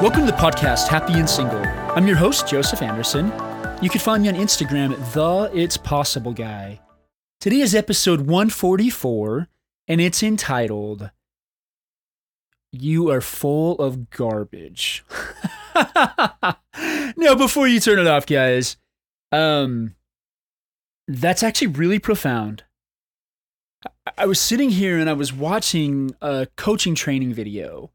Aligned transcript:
Welcome 0.00 0.24
to 0.24 0.32
the 0.32 0.38
podcast 0.38 0.88
Happy 0.88 1.12
and 1.14 1.28
Single. 1.28 1.62
I'm 1.94 2.06
your 2.06 2.16
host, 2.16 2.48
Joseph 2.48 2.80
Anderson. 2.80 3.26
You 3.82 3.90
can 3.90 4.00
find 4.00 4.22
me 4.22 4.28
on 4.30 4.34
Instagram 4.34 4.92
at 4.92 5.12
the 5.12 5.50
It's 5.52 5.76
Possible 5.76 6.32
Guy. 6.32 6.80
Today 7.40 7.60
is 7.60 7.74
episode 7.74 8.20
144, 8.20 9.48
and 9.88 10.00
it's 10.00 10.22
entitled 10.22 11.10
You 12.72 13.10
Are 13.10 13.20
Full 13.20 13.76
of 13.78 14.08
Garbage. 14.10 15.04
now, 15.74 17.34
before 17.36 17.68
you 17.68 17.78
turn 17.80 17.98
it 17.98 18.06
off, 18.06 18.24
guys, 18.24 18.78
um, 19.32 19.94
that's 21.06 21.42
actually 21.42 21.68
really 21.68 21.98
profound. 21.98 22.64
I- 23.84 24.12
I 24.18 24.26
was 24.26 24.40
sitting 24.40 24.70
here 24.70 24.98
and 24.98 25.08
I 25.10 25.14
was 25.14 25.32
watching 25.32 26.14
a 26.20 26.46
coaching 26.56 26.94
training 26.94 27.32
video 27.34 27.90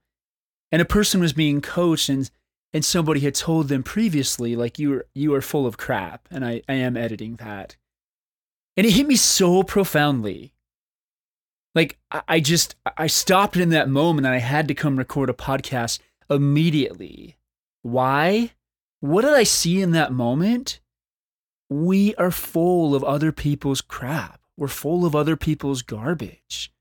and 0.72 0.82
a 0.82 0.86
person 0.86 1.22
was 1.22 1.34
being 1.34 1.62
coached 1.62 2.10
and 2.10 2.30
and 2.74 2.84
somebody 2.84 3.22
had 3.22 3.36
told 3.36 3.70
them 3.70 3.84
previously 3.84 4.55
like 4.55 4.78
you 4.78 4.96
are 4.96 5.05
you 5.14 5.34
are 5.34 5.41
full 5.41 5.66
of 5.66 5.78
crap 5.78 6.28
and 6.30 6.44
I, 6.44 6.62
I 6.68 6.74
am 6.74 6.98
editing 6.98 7.38
that. 7.38 7.78
And 8.76 8.86
it 8.86 8.91
hit 8.91 9.08
me 9.08 9.16
so 9.16 9.64
profoundly. 9.64 10.54
Like 11.74 11.98
I, 12.12 12.22
I 12.28 12.40
just 12.41 12.76
i 12.98 13.08
stopped 13.08 13.55
in 13.55 13.70
that 13.70 13.90
moment 13.90 14.26
and 14.26 14.36
i 14.36 14.40
had 14.40 14.68
to 14.68 14.74
come 14.74 14.98
record 14.98 15.30
a 15.30 15.34
podcast 15.34 16.00
immediately. 16.30 17.38
Why? 17.82 18.52
What 19.00 19.22
did 19.22 19.34
i 19.34 19.44
see 19.44 19.82
in 19.82 19.91
that 19.91 20.12
moment? 20.12 20.82
We 21.70 22.13
are 22.16 22.32
full 22.32 22.94
of 22.94 23.04
other 23.04 23.32
people's 23.32 23.82
crap. 23.82 24.41
We're 24.58 24.68
full 24.68 25.05
of 25.05 25.16
other 25.16 25.36
people's 25.36 25.82
garbage 25.82 26.71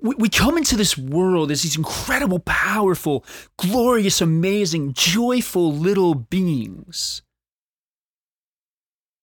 we, 0.00 0.14
we 0.16 0.28
come 0.28 0.58
into 0.58 0.76
this 0.76 0.96
world 0.96 1.50
as 1.50 1.62
these 1.62 1.76
incredible, 1.76 2.38
powerful, 2.40 3.24
glorious, 3.56 4.20
amazing, 4.20 4.92
joyful 4.92 5.72
little 5.72 6.14
beings. 6.14 7.22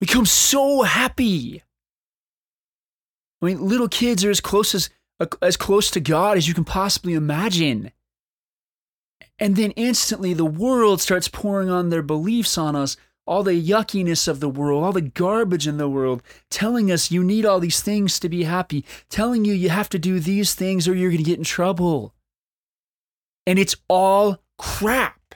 We 0.02 0.08
come 0.08 0.26
so 0.26 0.82
happy. 0.82 1.64
I 3.42 3.46
mean, 3.46 3.68
little 3.68 3.90
kids 3.90 4.26
are 4.26 4.32
as 4.32 4.42
close 4.42 4.74
as 4.76 4.90
as 5.42 5.56
close 5.56 5.90
to 5.92 6.02
God 6.02 6.38
as 6.38 6.48
you 6.48 6.54
can 6.54 6.66
possibly 6.66 7.14
imagine. 7.14 7.92
And 9.40 9.56
then 9.56 9.72
instantly 9.72 10.34
the 10.34 10.46
world 10.46 11.02
starts 11.02 11.28
pouring 11.28 11.70
on 11.70 11.90
their 11.90 12.02
beliefs 12.02 12.58
on 12.58 12.76
us 12.76 12.98
all 13.26 13.44
the 13.44 13.62
yuckiness 13.62 14.28
of 14.28 14.40
the 14.40 14.50
world, 14.50 14.84
all 14.84 14.92
the 14.92 15.02
garbage 15.02 15.68
in 15.68 15.78
the 15.78 15.90
world, 15.90 16.22
telling 16.50 16.92
us 16.92 17.12
you 17.12 17.24
need 17.24 17.46
all 17.46 17.60
these 17.60 17.82
things 17.82 18.20
to 18.20 18.30
be 18.30 18.44
happy, 18.44 18.86
telling 19.10 19.46
you 19.46 19.54
you 19.54 19.70
have 19.70 19.90
to 19.90 20.00
do 20.00 20.20
these 20.20 20.54
things 20.54 20.88
or 20.88 20.96
you're 20.96 21.10
going 21.10 21.24
to 21.24 21.30
get 21.30 21.40
in 21.40 21.44
trouble. 21.44 22.14
And 23.48 23.58
it's 23.58 23.76
all 23.88 24.38
crap. 24.58 25.36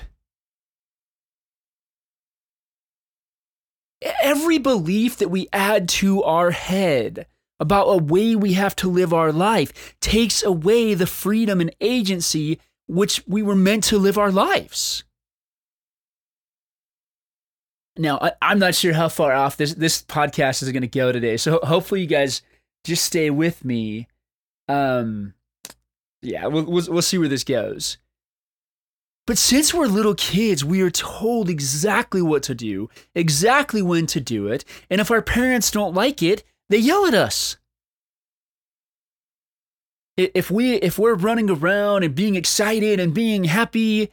Every 4.22 4.60
belief 4.60 5.18
that 5.18 5.30
we 5.30 5.48
add 5.52 5.90
to 5.90 6.24
our 6.24 6.52
head 6.52 7.26
about 7.60 7.88
a 7.88 7.98
way 7.98 8.36
we 8.36 8.54
have 8.54 8.76
to 8.78 8.90
live 8.90 9.14
our 9.14 9.32
life 9.34 9.96
takes 10.00 10.44
away 10.44 10.94
the 10.94 11.08
freedom 11.08 11.60
and 11.60 11.76
agency 11.82 12.60
which 12.88 13.22
we 13.28 13.44
were 13.44 13.56
meant 13.56 13.84
to 13.86 14.00
live 14.00 14.18
our 14.18 14.32
lives. 14.32 15.04
Now, 18.00 18.18
I, 18.42 18.54
am 18.54 18.60
not 18.60 18.76
sure 18.76 18.94
how 18.94 19.10
far 19.10 19.34
off 19.34 19.58
this 19.58 19.74
this 19.74 20.02
podcast 20.02 20.64
is 20.64 20.72
going 20.72 20.84
to 20.84 20.88
go 20.88 21.12
today, 21.12 21.36
so 21.36 21.60
hopefully 21.64 22.00
you 22.00 22.08
guys 22.08 22.42
just 22.86 23.06
stay 23.06 23.30
with 23.30 23.66
me. 23.66 24.08
Um, 24.70 25.34
yeah, 26.22 26.48
we'll, 26.48 26.64
we'll 26.64 26.86
we'll 26.88 27.02
see 27.02 27.18
where 27.18 27.28
this 27.28 27.44
goes. 27.44 27.98
But 29.28 29.38
since 29.38 29.74
we're 29.74 29.88
little 29.88 30.16
kids, 30.16 30.64
we 30.64 30.82
are 30.82 30.90
told 30.90 31.50
exactly 31.50 32.22
what 32.22 32.42
to 32.44 32.56
do, 32.56 32.90
exactly 33.14 33.82
when 33.82 34.08
to 34.08 34.22
do 34.22 34.48
it, 34.48 34.64
and 34.90 35.02
if 35.02 35.12
our 35.12 35.22
parents 35.22 35.70
don't 35.70 35.94
like 35.94 36.24
it, 36.24 36.46
they 36.70 36.78
yell 36.78 37.06
at 37.06 37.14
us. 37.14 37.58
If 40.16 40.50
we 40.50 40.76
if 40.76 40.98
we're 40.98 41.16
running 41.16 41.50
around 41.50 42.04
and 42.04 42.16
being 42.16 42.36
excited 42.36 42.98
and 42.98 43.14
being 43.14 43.44
happy 43.44 44.10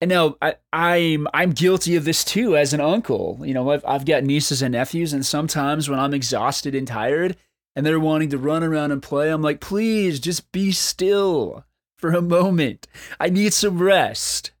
and 0.00 0.10
now 0.10 0.36
I, 0.42 0.54
I'm 0.72 1.26
I'm 1.32 1.52
guilty 1.52 1.96
of 1.96 2.04
this 2.04 2.24
too 2.24 2.56
as 2.56 2.72
an 2.72 2.80
uncle. 2.80 3.40
You 3.42 3.54
know, 3.54 3.70
I've 3.70 3.84
I've 3.86 4.04
got 4.04 4.24
nieces 4.24 4.62
and 4.62 4.72
nephews, 4.72 5.12
and 5.12 5.24
sometimes 5.24 5.88
when 5.88 5.98
I'm 5.98 6.14
exhausted 6.14 6.74
and 6.74 6.86
tired, 6.86 7.36
and 7.74 7.84
they're 7.84 8.00
wanting 8.00 8.30
to 8.30 8.38
run 8.38 8.62
around 8.62 8.92
and 8.92 9.02
play, 9.02 9.30
I'm 9.30 9.42
like, 9.42 9.60
please 9.60 10.20
just 10.20 10.52
be 10.52 10.72
still 10.72 11.64
for 11.96 12.10
a 12.10 12.22
moment. 12.22 12.86
I 13.18 13.30
need 13.30 13.54
some 13.54 13.78
rest. 13.78 14.52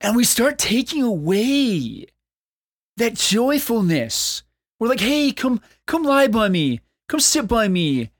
And 0.00 0.16
we 0.16 0.24
start 0.24 0.58
taking 0.58 1.02
away 1.02 2.06
that 2.96 3.14
joyfulness. 3.14 4.44
We're 4.78 4.88
like, 4.88 5.00
hey, 5.00 5.32
come 5.32 5.60
come 5.86 6.04
lie 6.04 6.28
by 6.28 6.48
me. 6.48 6.80
Come 7.08 7.20
sit 7.20 7.46
by 7.46 7.68
me. 7.68 8.10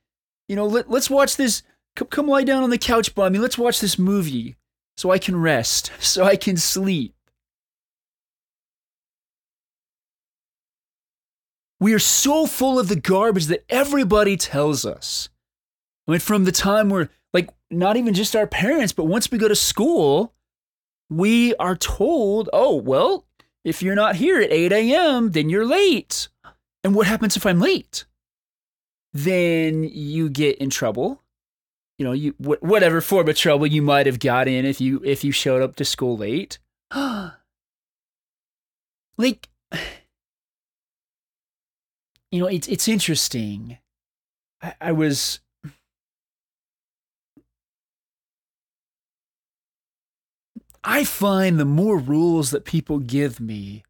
You 0.49 0.57
know, 0.57 0.67
let, 0.67 0.91
let's 0.91 1.11
watch 1.11 1.37
this 1.37 1.63
Come, 1.97 2.09
come 2.09 2.29
lie 2.29 2.45
down 2.45 2.63
on 2.63 2.71
the 2.71 2.79
couch 2.79 3.15
by 3.15 3.31
me. 3.31 3.39
Let's 3.39 3.59
watch 3.59 3.81
this 3.81 3.99
movie 3.99 4.57
so 4.97 5.11
I 5.11 5.19
can 5.19 5.41
rest, 5.41 5.91
so 5.99 6.25
I 6.25 6.37
can 6.37 6.57
sleep. 6.57 7.15
We 11.81 11.93
are 11.93 11.99
so 11.99 12.47
full 12.47 12.79
of 12.79 12.89
the 12.89 12.97
garbage 12.97 13.47
that 13.47 13.65
everybody 13.69 14.37
tells 14.37 14.87
us. 14.87 15.29
I 16.07 16.13
mean, 16.13 16.21
from 16.21 16.45
the 16.45 16.53
time 16.53 16.89
we're 16.89 17.09
like, 17.35 17.51
not 17.71 17.97
even 17.97 18.15
just 18.15 18.37
our 18.37 18.47
parents, 18.47 18.93
but 18.93 19.05
once 19.05 19.31
we 19.31 19.39
go 19.39 19.49
to 19.49 19.57
school, 19.57 20.33
we 21.11 21.55
are 21.57 21.77
told, 21.77 22.49
oh, 22.53 22.77
well, 22.77 23.27
if 23.65 23.83
you're 23.83 23.95
not 23.95 24.17
here 24.17 24.41
at 24.41 24.53
8 24.53 24.73
a.m., 24.73 25.33
then 25.33 25.51
you're 25.51 25.67
late. 25.67 26.29
And 26.83 26.95
what 26.95 27.07
happens 27.07 27.37
if 27.37 27.45
I'm 27.45 27.61
late? 27.61 28.05
Then 29.13 29.85
you 29.85 30.31
get 30.31 30.59
in 30.59 30.71
trouble 30.71 31.23
you 31.99 32.05
know, 32.05 32.13
you 32.13 32.33
wh- 32.33 32.63
whatever 32.63 33.01
form 33.01 33.29
of 33.29 33.37
trouble 33.37 33.67
you 33.67 33.83
might 33.83 34.07
have 34.07 34.19
got 34.19 34.49
in 34.49 34.65
if 34.65 34.81
you 34.81 35.03
if 35.05 35.25
you 35.25 35.33
showed 35.33 35.63
up 35.63 35.77
to 35.77 35.85
school 35.85 36.17
late. 36.17 36.59
like 36.95 37.33
you 42.31 42.41
know, 42.41 42.47
it's 42.47 42.69
it's 42.69 42.89
interesting. 42.89 43.79
I, 44.63 44.75
I 44.81 44.93
was 44.93 45.41
I 50.89 51.03
find 51.03 51.59
the 51.59 51.65
more 51.65 51.99
rules 51.99 52.53
that 52.53 52.65
people 52.65 53.01
give 53.01 53.41
me, 53.41 53.83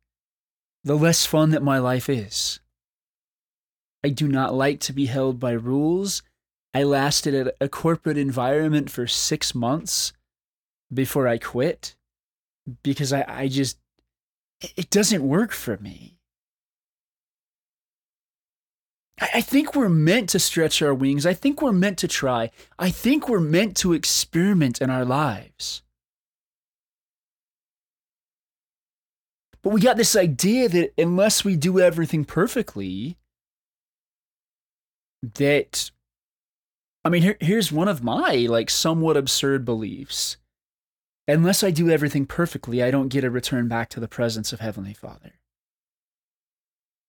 the 0.83 0.97
less 0.97 1.27
fun 1.27 1.51
that 1.51 1.63
my 1.63 1.79
life 1.79 2.09
is. 2.09 2.59
I 4.03 4.09
do 4.09 4.29
not 4.29 4.55
like 4.55 4.81
to 4.81 4.95
be 4.95 5.07
held 5.07 5.39
by 5.39 5.53
rules 5.53 6.23
I 6.77 6.83
lasted 6.83 7.35
at 7.35 7.57
a 7.59 7.71
corporate 7.71 8.19
environment 8.19 8.91
for 8.91 9.07
six 9.07 9.55
months 9.55 10.13
before 10.93 11.27
I 11.27 11.39
quit 11.39 11.97
because 12.83 13.15
I, 13.15 13.25
I 13.27 13.49
just, 13.49 13.79
it 14.61 14.91
doesn't 14.91 15.27
work 15.27 15.53
for 15.53 15.79
me. 15.79 16.19
I 19.19 19.41
think 19.41 19.75
we're 19.75 19.89
meant 19.89 20.29
to 20.31 20.39
stretch 20.39 20.83
our 20.83 20.93
wings. 20.93 21.25
I 21.25 21.33
think 21.33 21.63
we're 21.63 21.73
meant 21.73 21.97
to 22.01 22.09
try. 22.09 22.51
I 22.79 22.91
think 22.91 23.27
we're 23.27 23.41
meant 23.41 23.75
to 23.79 23.95
experiment 23.95 24.83
in 24.83 24.91
our 24.91 25.07
lives. 25.07 25.81
But 29.63 29.71
we 29.71 29.81
got 29.81 29.97
this 29.97 30.15
idea 30.15 30.69
that 30.69 30.93
unless 30.99 31.43
we 31.43 31.57
do 31.57 31.81
everything 31.81 32.27
perfectly, 32.27 33.17
that 35.23 35.91
I 37.07 37.09
mean, 37.09 37.23
here, 37.23 37.37
here's 37.41 37.71
one 37.71 37.87
of 37.87 38.03
my 38.03 38.47
like 38.49 38.69
somewhat 38.69 39.17
absurd 39.17 39.65
beliefs. 39.65 40.39
Unless 41.29 41.63
I 41.63 41.71
do 41.71 41.89
everything 41.89 42.27
perfectly, 42.27 42.83
I 42.83 42.91
don't 42.91 43.11
get 43.11 43.23
a 43.23 43.31
return 43.31 43.69
back 43.69 43.91
to 43.91 44.01
the 44.01 44.09
presence 44.09 44.53
of 44.53 44.59
Heavenly 44.59 44.93
Father. 44.93 45.35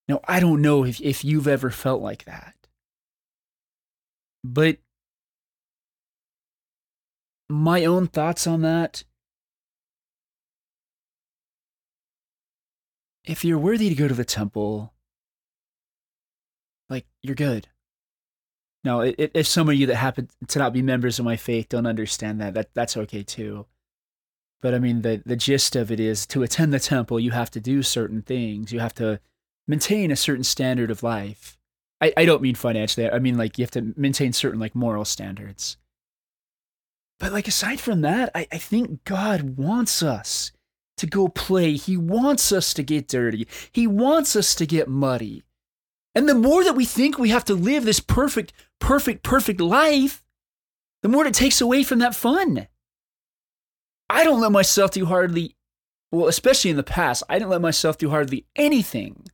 Now, 0.08 0.22
I 0.28 0.40
don't 0.40 0.62
know 0.62 0.86
if, 0.86 1.02
if 1.02 1.26
you've 1.26 1.48
ever 1.48 1.72
felt 1.72 2.00
like 2.00 2.26
that. 2.26 2.54
But 4.44 4.78
my 7.50 7.84
own 7.84 8.06
thoughts 8.06 8.46
on 8.46 8.62
that 8.62 9.04
if 13.24 13.44
you're 13.44 13.58
worthy 13.58 13.90
to 13.90 13.96
go 13.96 14.08
to 14.08 14.14
the 14.14 14.24
temple, 14.24 14.94
like, 16.88 17.08
you're 17.24 17.34
good. 17.34 17.68
Now, 18.83 19.01
if 19.01 19.47
some 19.47 19.69
of 19.69 19.75
you 19.75 19.88
that 19.88 19.95
happen 19.95 20.29
to 20.47 20.59
not 20.59 20.74
be 20.74 20.81
members 20.81 21.19
of 21.19 21.25
my 21.25 21.35
faith 21.35 21.69
don't 21.69 21.88
understand 21.88 22.39
that, 22.39 22.53
that 22.53 22.74
that's 22.74 22.95
okay 22.95 23.24
too. 23.24 23.65
But 24.62 24.74
I 24.74 24.79
mean, 24.79 25.01
the, 25.01 25.21
the 25.25 25.35
gist 25.35 25.75
of 25.75 25.91
it 25.91 26.00
is 26.00 26.25
to 26.27 26.44
attend 26.44 26.74
the 26.74 26.79
temple, 26.79 27.19
you 27.19 27.31
have 27.31 27.51
to 27.51 27.59
do 27.59 27.83
certain 27.83 28.21
things. 28.21 28.71
You 28.71 28.79
have 28.79 28.95
to 28.95 29.19
maintain 29.68 30.09
a 30.09 30.15
certain 30.15 30.44
standard 30.44 30.89
of 30.89 31.03
life. 31.03 31.57
I, 32.01 32.13
I 32.15 32.25
don't 32.25 32.41
mean 32.41 32.56
financially. 32.56 33.09
I 33.09 33.19
mean 33.19 33.38
like 33.38 33.57
you 33.57 33.63
have 33.63 33.71
to 33.71 33.94
maintain 33.95 34.33
certain 34.33 34.59
like 34.59 34.75
moral 34.75 35.06
standards. 35.06 35.77
But 37.19 37.33
like 37.33 37.47
aside 37.47 37.79
from 37.79 38.01
that, 38.01 38.31
I, 38.35 38.47
I 38.51 38.57
think 38.57 39.03
God 39.03 39.57
wants 39.57 40.03
us 40.03 40.51
to 40.97 41.07
go 41.07 41.27
play. 41.27 41.74
He 41.74 41.97
wants 41.97 42.51
us 42.51 42.74
to 42.75 42.83
get 42.83 43.07
dirty. 43.07 43.47
He 43.71 43.88
wants 43.88 44.35
us 44.35 44.53
to 44.56 44.65
get 44.65 44.88
muddy. 44.88 45.44
And 46.13 46.27
the 46.27 46.35
more 46.35 46.63
that 46.63 46.75
we 46.75 46.85
think 46.85 47.18
we 47.18 47.29
have 47.29 47.45
to 47.45 47.53
live 47.53 47.85
this 47.85 48.00
perfect, 48.00 48.53
perfect, 48.79 49.24
perfect 49.24 49.59
life, 49.59 50.24
the 51.03 51.09
more 51.09 51.25
it 51.25 51.33
takes 51.33 51.62
away 51.62 51.83
from 51.83 52.00
that 52.00 52.15
fun. 52.15 52.68
I 54.09 54.24
don't 54.24 54.41
let 54.41 54.51
myself 54.51 54.91
do 54.91 55.06
hardly, 55.06 55.56
well, 56.12 56.27
especially 56.27 56.71
in 56.71 56.77
the 56.77 56.83
past, 56.83 57.24
I 57.29 57.38
didn't 57.38 57.51
let 57.51 57.62
myself 57.62 57.97
do 57.97 58.09
hardly 58.09 58.45
anything 58.56 59.25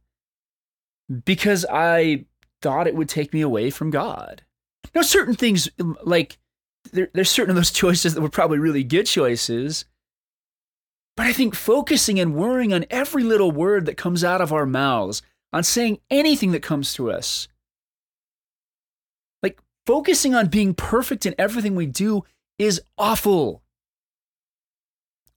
because 1.25 1.65
I 1.69 2.25
thought 2.61 2.87
it 2.87 2.95
would 2.95 3.09
take 3.09 3.33
me 3.33 3.41
away 3.41 3.69
from 3.69 3.91
God. 3.91 4.43
Now, 4.95 5.01
certain 5.01 5.35
things, 5.35 5.69
um, 5.79 5.97
like, 6.03 6.37
there, 6.91 7.09
there's 7.13 7.29
certain 7.29 7.51
of 7.51 7.55
those 7.55 7.71
choices 7.83 8.13
that 8.13 8.21
were 8.21 8.29
probably 8.29 8.59
really 8.59 8.83
good 8.83 9.05
choices. 9.05 9.85
But 11.15 11.27
I 11.27 11.33
think 11.33 11.53
focusing 11.53 12.19
and 12.19 12.35
worrying 12.35 12.73
on 12.73 12.85
every 12.89 13.23
little 13.23 13.51
word 13.51 13.85
that 13.85 13.97
comes 13.97 14.23
out 14.23 14.41
of 14.41 14.51
our 14.51 14.65
mouths, 14.65 15.21
on 15.51 15.63
saying 15.63 15.99
anything 16.09 16.51
that 16.51 16.63
comes 16.63 16.93
to 16.95 17.11
us, 17.11 17.47
focusing 19.85 20.35
on 20.35 20.47
being 20.47 20.73
perfect 20.73 21.25
in 21.25 21.35
everything 21.37 21.75
we 21.75 21.85
do 21.85 22.23
is 22.57 22.81
awful. 22.97 23.61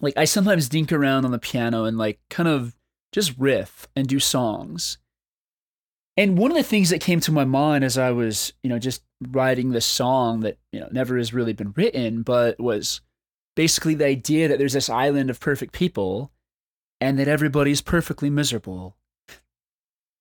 Like 0.00 0.16
I 0.16 0.24
sometimes 0.24 0.68
dink 0.68 0.92
around 0.92 1.24
on 1.24 1.30
the 1.30 1.38
piano 1.38 1.84
and 1.84 1.96
like 1.96 2.20
kind 2.28 2.48
of 2.48 2.76
just 3.12 3.36
riff 3.38 3.88
and 3.96 4.06
do 4.06 4.20
songs. 4.20 4.98
And 6.18 6.38
one 6.38 6.50
of 6.50 6.56
the 6.56 6.62
things 6.62 6.90
that 6.90 7.00
came 7.00 7.20
to 7.20 7.32
my 7.32 7.44
mind 7.44 7.84
as 7.84 7.98
I 7.98 8.10
was, 8.10 8.52
you 8.62 8.70
know, 8.70 8.78
just 8.78 9.02
writing 9.30 9.70
this 9.70 9.84
song 9.84 10.40
that, 10.40 10.58
you 10.72 10.80
know, 10.80 10.88
never 10.90 11.16
has 11.18 11.34
really 11.34 11.52
been 11.52 11.72
written, 11.76 12.22
but 12.22 12.58
was 12.58 13.00
basically 13.54 13.94
the 13.94 14.06
idea 14.06 14.48
that 14.48 14.58
there's 14.58 14.72
this 14.72 14.88
island 14.88 15.28
of 15.30 15.40
perfect 15.40 15.72
people 15.72 16.32
and 17.00 17.18
that 17.18 17.28
everybody's 17.28 17.82
perfectly 17.82 18.30
miserable. 18.30 18.96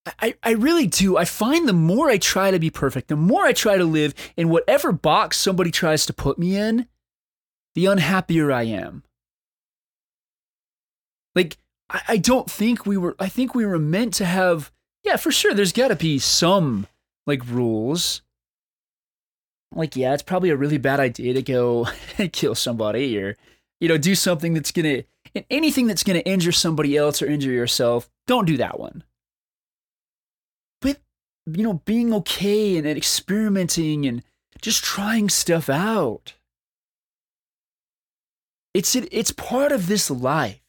I, 0.06 0.36
I 0.44 0.52
really 0.52 0.88
do. 0.88 1.18
I 1.18 1.26
find 1.26 1.68
the 1.68 1.74
more 1.74 2.10
I 2.10 2.18
try 2.18 2.52
to 2.52 2.60
be 2.60 2.70
perfect, 2.70 3.08
the 3.08 3.16
more 3.16 3.44
I 3.44 3.54
try 3.54 3.78
to 3.78 3.86
live 3.86 4.14
in 4.38 4.50
whatever 4.50 4.92
box 4.92 5.38
somebody 5.38 5.72
tries 5.72 6.06
to 6.06 6.14
put 6.14 6.38
me 6.38 6.56
in, 6.56 6.88
the 7.74 7.88
unhappier 7.88 8.52
I 8.52 8.64
am. 8.64 9.04
Like, 11.34 11.58
I, 11.90 12.02
I 12.10 12.18
don't 12.18 12.50
think 12.50 12.86
we 12.86 12.98
were, 12.98 13.16
I 13.20 13.30
think 13.30 13.56
we 13.56 13.66
were 13.66 13.80
meant 13.80 14.14
to 14.16 14.26
have 14.26 14.72
yeah, 15.06 15.18
for 15.18 15.32
sure. 15.32 15.54
There's 15.54 15.72
got 15.72 15.90
to 15.90 15.96
be 15.96 16.18
some 16.18 16.88
like 17.28 17.48
rules. 17.48 18.24
Like, 19.72 19.96
yeah, 19.96 20.14
it's 20.14 20.24
probably 20.24 20.50
a 20.50 20.58
really 20.58 20.80
bad 20.80 21.00
idea 21.00 21.34
to 21.36 21.44
go 21.44 21.88
kill 22.32 22.56
somebody 22.56 23.18
or, 23.20 23.36
you 23.80 23.88
know, 23.88 23.98
do 23.98 24.16
something 24.16 24.54
that's 24.54 24.72
going 24.72 25.04
to, 25.34 25.44
anything 25.52 25.86
that's 25.86 26.04
going 26.04 26.20
to 26.20 26.28
injure 26.28 26.52
somebody 26.52 26.98
else 26.98 27.22
or 27.22 27.28
injure 27.28 27.52
yourself. 27.52 28.10
Don't 28.26 28.46
do 28.46 28.58
that 28.58 28.80
one. 28.80 29.04
You 31.46 31.64
know, 31.64 31.82
being 31.86 32.14
okay 32.14 32.78
and, 32.78 32.88
and 32.88 32.98
experimenting 32.98 34.06
and 34.06 34.24
just 34.62 34.84
trying 34.84 35.30
stuff 35.30 35.70
out. 35.70 36.34
It's, 38.74 38.96
it, 38.96 39.08
it's 39.12 39.32
part 39.32 39.72
of 39.72 39.88
this 39.88 40.10
life. 40.10 40.60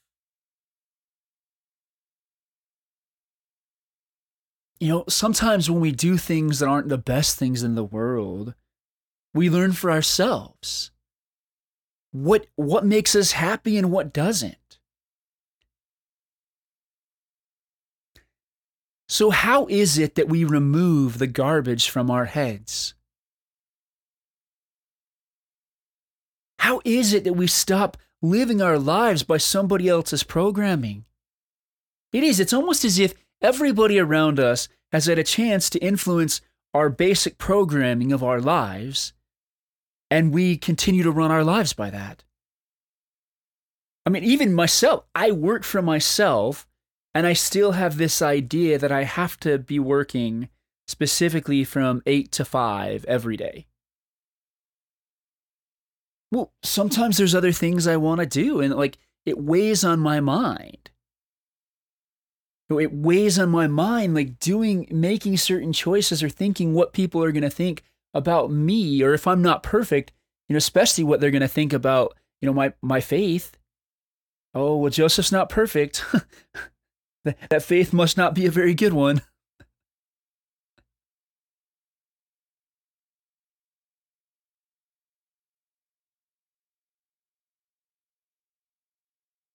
you 4.81 4.88
know, 4.88 5.05
sometimes 5.08 5.70
when 5.70 5.81
we 5.81 5.93
do 5.93 6.17
things 6.17 6.58
that 6.58 6.69
aren't 6.69 6.88
the 6.88 6.99
best 6.99 7.38
things 7.38 7.62
in 7.62 7.75
the 7.75 7.84
world, 7.84 8.55
we 9.32 9.49
learn 9.49 9.73
for 9.73 9.90
ourselves 9.90 10.90
what 12.12 12.46
what 12.56 12.84
makes 12.84 13.14
us 13.14 13.32
happy 13.32 13.76
and 13.76 13.90
what 13.90 14.12
doesn't. 14.12 14.56
So 19.16 19.30
how 19.30 19.64
is 19.70 19.96
it 19.96 20.16
that 20.16 20.28
we 20.28 20.44
remove 20.44 21.16
the 21.16 21.26
garbage 21.26 21.88
from 21.88 22.10
our 22.10 22.26
heads? 22.26 22.92
How 26.58 26.82
is 26.84 27.14
it 27.14 27.24
that 27.24 27.32
we 27.32 27.46
stop 27.46 27.96
living 28.20 28.60
our 28.60 28.78
lives 28.78 29.22
by 29.22 29.38
somebody 29.38 29.88
else's 29.88 30.22
programming? 30.22 31.06
It 32.12 32.24
is, 32.24 32.38
it's 32.38 32.52
almost 32.52 32.84
as 32.84 32.98
if 32.98 33.14
everybody 33.40 33.98
around 33.98 34.38
us 34.38 34.68
has 34.92 35.06
had 35.06 35.18
a 35.18 35.24
chance 35.24 35.70
to 35.70 35.78
influence 35.78 36.42
our 36.74 36.90
basic 36.90 37.38
programming 37.38 38.12
of 38.12 38.22
our 38.22 38.38
lives, 38.38 39.14
and 40.10 40.30
we 40.30 40.58
continue 40.58 41.04
to 41.04 41.10
run 41.10 41.30
our 41.30 41.42
lives 41.42 41.72
by 41.72 41.88
that. 41.88 42.22
I 44.04 44.10
mean, 44.10 44.24
even 44.24 44.52
myself, 44.52 45.04
I 45.14 45.30
work 45.30 45.64
for 45.64 45.80
myself, 45.80 46.66
and 47.16 47.26
I 47.26 47.32
still 47.32 47.72
have 47.72 47.96
this 47.96 48.20
idea 48.20 48.78
that 48.78 48.92
I 48.92 49.04
have 49.04 49.40
to 49.40 49.56
be 49.56 49.78
working 49.78 50.50
specifically 50.86 51.64
from 51.64 52.02
8 52.04 52.30
to 52.32 52.44
5 52.44 53.06
every 53.06 53.38
day. 53.38 53.66
Well, 56.30 56.52
sometimes 56.62 57.16
there's 57.16 57.34
other 57.34 57.52
things 57.52 57.86
I 57.86 57.96
want 57.96 58.20
to 58.20 58.26
do, 58.26 58.60
and 58.60 58.74
like 58.74 58.98
it 59.24 59.38
weighs 59.38 59.82
on 59.82 59.98
my 59.98 60.20
mind. 60.20 60.90
It 62.68 62.92
weighs 62.92 63.38
on 63.38 63.48
my 63.48 63.66
mind 63.66 64.14
like 64.14 64.38
doing 64.38 64.86
making 64.90 65.38
certain 65.38 65.72
choices 65.72 66.22
or 66.22 66.28
thinking 66.28 66.74
what 66.74 66.92
people 66.92 67.24
are 67.24 67.32
going 67.32 67.44
to 67.44 67.48
think 67.48 67.82
about 68.12 68.50
me 68.50 69.02
or 69.02 69.14
if 69.14 69.26
i'm 69.26 69.42
not 69.42 69.62
perfect 69.62 70.10
you 70.48 70.54
know 70.54 70.58
especially 70.58 71.04
what 71.04 71.20
they're 71.20 71.30
going 71.30 71.42
to 71.42 71.48
think 71.48 71.72
about 71.72 72.16
you 72.40 72.46
know 72.46 72.52
my 72.52 72.72
my 72.82 73.00
faith. 73.00 73.56
Oh 74.54 74.76
well 74.78 74.90
joseph's 74.90 75.30
not 75.30 75.48
perfect 75.48 76.02
that 77.50 77.62
faith 77.62 77.93
must 77.93 78.17
not 78.17 78.34
be 78.34 78.46
a 78.46 78.50
very 78.50 78.75
good 78.75 78.93
one 78.93 79.23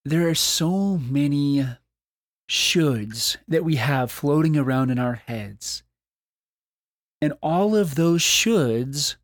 there 0.03 0.27
are 0.27 0.35
so 0.35 0.97
many 0.97 1.65
shoulds 2.49 3.37
that 3.47 3.63
we 3.63 3.75
have 3.75 4.11
floating 4.11 4.57
around 4.57 4.89
in 4.89 4.99
our 4.99 5.15
heads. 5.25 5.83
And 7.21 7.33
all 7.41 7.75
of 7.75 7.95
those 7.95 8.21
shoulds 8.21 9.15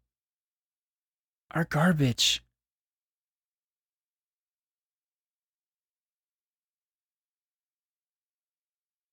are 1.52 1.66
garbage. 1.66 2.42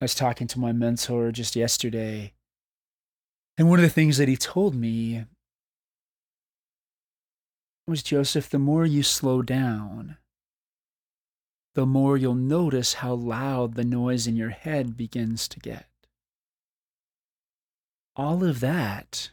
I 0.04 0.12
was 0.12 0.14
talking 0.14 0.46
to 0.48 0.60
my 0.60 0.72
mentor 0.72 1.32
just 1.32 1.56
yesterday, 1.56 2.34
and 3.56 3.70
one 3.70 3.78
of 3.78 3.82
the 3.82 3.88
things 3.88 4.18
that 4.18 4.28
he 4.28 4.36
told 4.36 4.74
me 4.74 5.24
was 7.86 8.02
Joseph, 8.02 8.50
the 8.50 8.58
more 8.58 8.84
you 8.84 9.02
slow 9.02 9.40
down, 9.40 10.18
the 11.74 11.86
more 11.86 12.18
you'll 12.18 12.34
notice 12.34 12.92
how 12.92 13.14
loud 13.14 13.76
the 13.76 13.84
noise 13.84 14.26
in 14.26 14.36
your 14.36 14.50
head 14.50 14.94
begins 14.94 15.48
to 15.48 15.58
get. 15.58 15.88
All 18.14 18.44
of 18.44 18.60
that, 18.60 19.30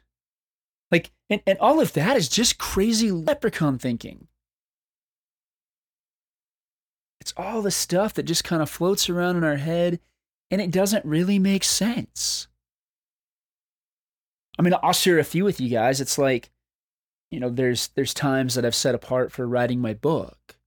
like, 0.89 1.11
and, 1.29 1.41
and 1.45 1.59
all 1.59 1.81
of 1.81 1.91
that 1.91 2.15
is 2.15 2.29
just 2.29 2.57
crazy 2.57 3.11
leprechaun 3.11 3.77
thinking. 3.77 4.29
It's 7.19 7.33
all 7.35 7.61
the 7.61 7.71
stuff 7.71 8.13
that 8.13 8.23
just 8.23 8.45
kind 8.45 8.61
of 8.61 8.69
floats 8.69 9.09
around 9.09 9.35
in 9.35 9.43
our 9.43 9.57
head 9.57 9.99
and 10.51 10.61
it 10.61 10.69
doesn't 10.69 11.05
really 11.05 11.39
make 11.39 11.63
sense. 11.63 12.47
I 14.59 14.61
mean, 14.61 14.75
I'll 14.83 14.93
share 14.93 15.17
a 15.17 15.23
few 15.23 15.43
with 15.43 15.59
you 15.59 15.69
guys. 15.69 15.99
It's 15.99 16.17
like, 16.19 16.51
you 17.31 17.39
know, 17.39 17.49
there's 17.49 17.87
there's 17.95 18.13
times 18.13 18.53
that 18.55 18.65
I've 18.65 18.75
set 18.75 18.93
apart 18.93 19.31
for 19.31 19.47
writing 19.47 19.79
my 19.79 19.93
book 19.95 20.57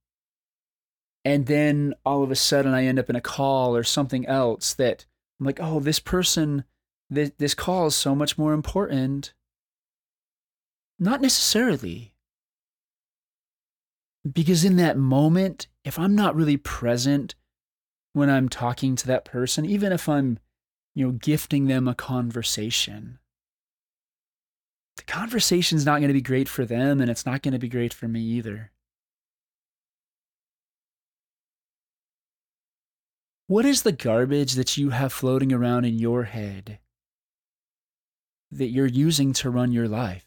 and 1.24 1.46
then 1.46 1.94
all 2.04 2.22
of 2.22 2.30
a 2.30 2.36
sudden 2.36 2.74
I 2.74 2.84
end 2.84 2.98
up 2.98 3.08
in 3.08 3.16
a 3.16 3.20
call 3.20 3.74
or 3.74 3.82
something 3.82 4.26
else 4.26 4.74
that 4.74 5.06
I'm 5.40 5.46
like, 5.46 5.58
oh, 5.60 5.80
this 5.80 5.98
person, 5.98 6.64
this, 7.08 7.32
this 7.38 7.54
call 7.54 7.86
is 7.86 7.94
so 7.94 8.14
much 8.14 8.36
more 8.36 8.52
important. 8.52 9.32
Not 10.98 11.22
necessarily. 11.22 12.12
Because 14.30 14.64
in 14.64 14.76
that 14.76 14.98
moment, 14.98 15.66
if 15.82 15.98
I'm 15.98 16.14
not 16.14 16.36
really 16.36 16.56
present 16.56 17.34
when 18.14 18.30
I'm 18.30 18.48
talking 18.48 18.96
to 18.96 19.06
that 19.08 19.26
person, 19.26 19.66
even 19.66 19.92
if 19.92 20.08
I'm, 20.08 20.38
you 20.94 21.04
know, 21.04 21.12
gifting 21.12 21.66
them 21.66 21.86
a 21.86 21.94
conversation, 21.94 23.18
the 24.96 25.02
conversation's 25.02 25.84
not 25.84 25.98
going 25.98 26.08
to 26.08 26.14
be 26.14 26.22
great 26.22 26.48
for 26.48 26.64
them 26.64 27.02
and 27.02 27.10
it's 27.10 27.26
not 27.26 27.42
going 27.42 27.52
to 27.52 27.58
be 27.58 27.68
great 27.68 27.92
for 27.92 28.08
me 28.08 28.20
either. 28.20 28.70
What 33.46 33.66
is 33.66 33.82
the 33.82 33.92
garbage 33.92 34.54
that 34.54 34.78
you 34.78 34.88
have 34.90 35.12
floating 35.12 35.52
around 35.52 35.84
in 35.84 35.98
your 35.98 36.22
head? 36.22 36.78
that 38.54 38.68
you're 38.68 38.86
using 38.86 39.32
to 39.32 39.50
run 39.50 39.72
your 39.72 39.88
life. 39.88 40.26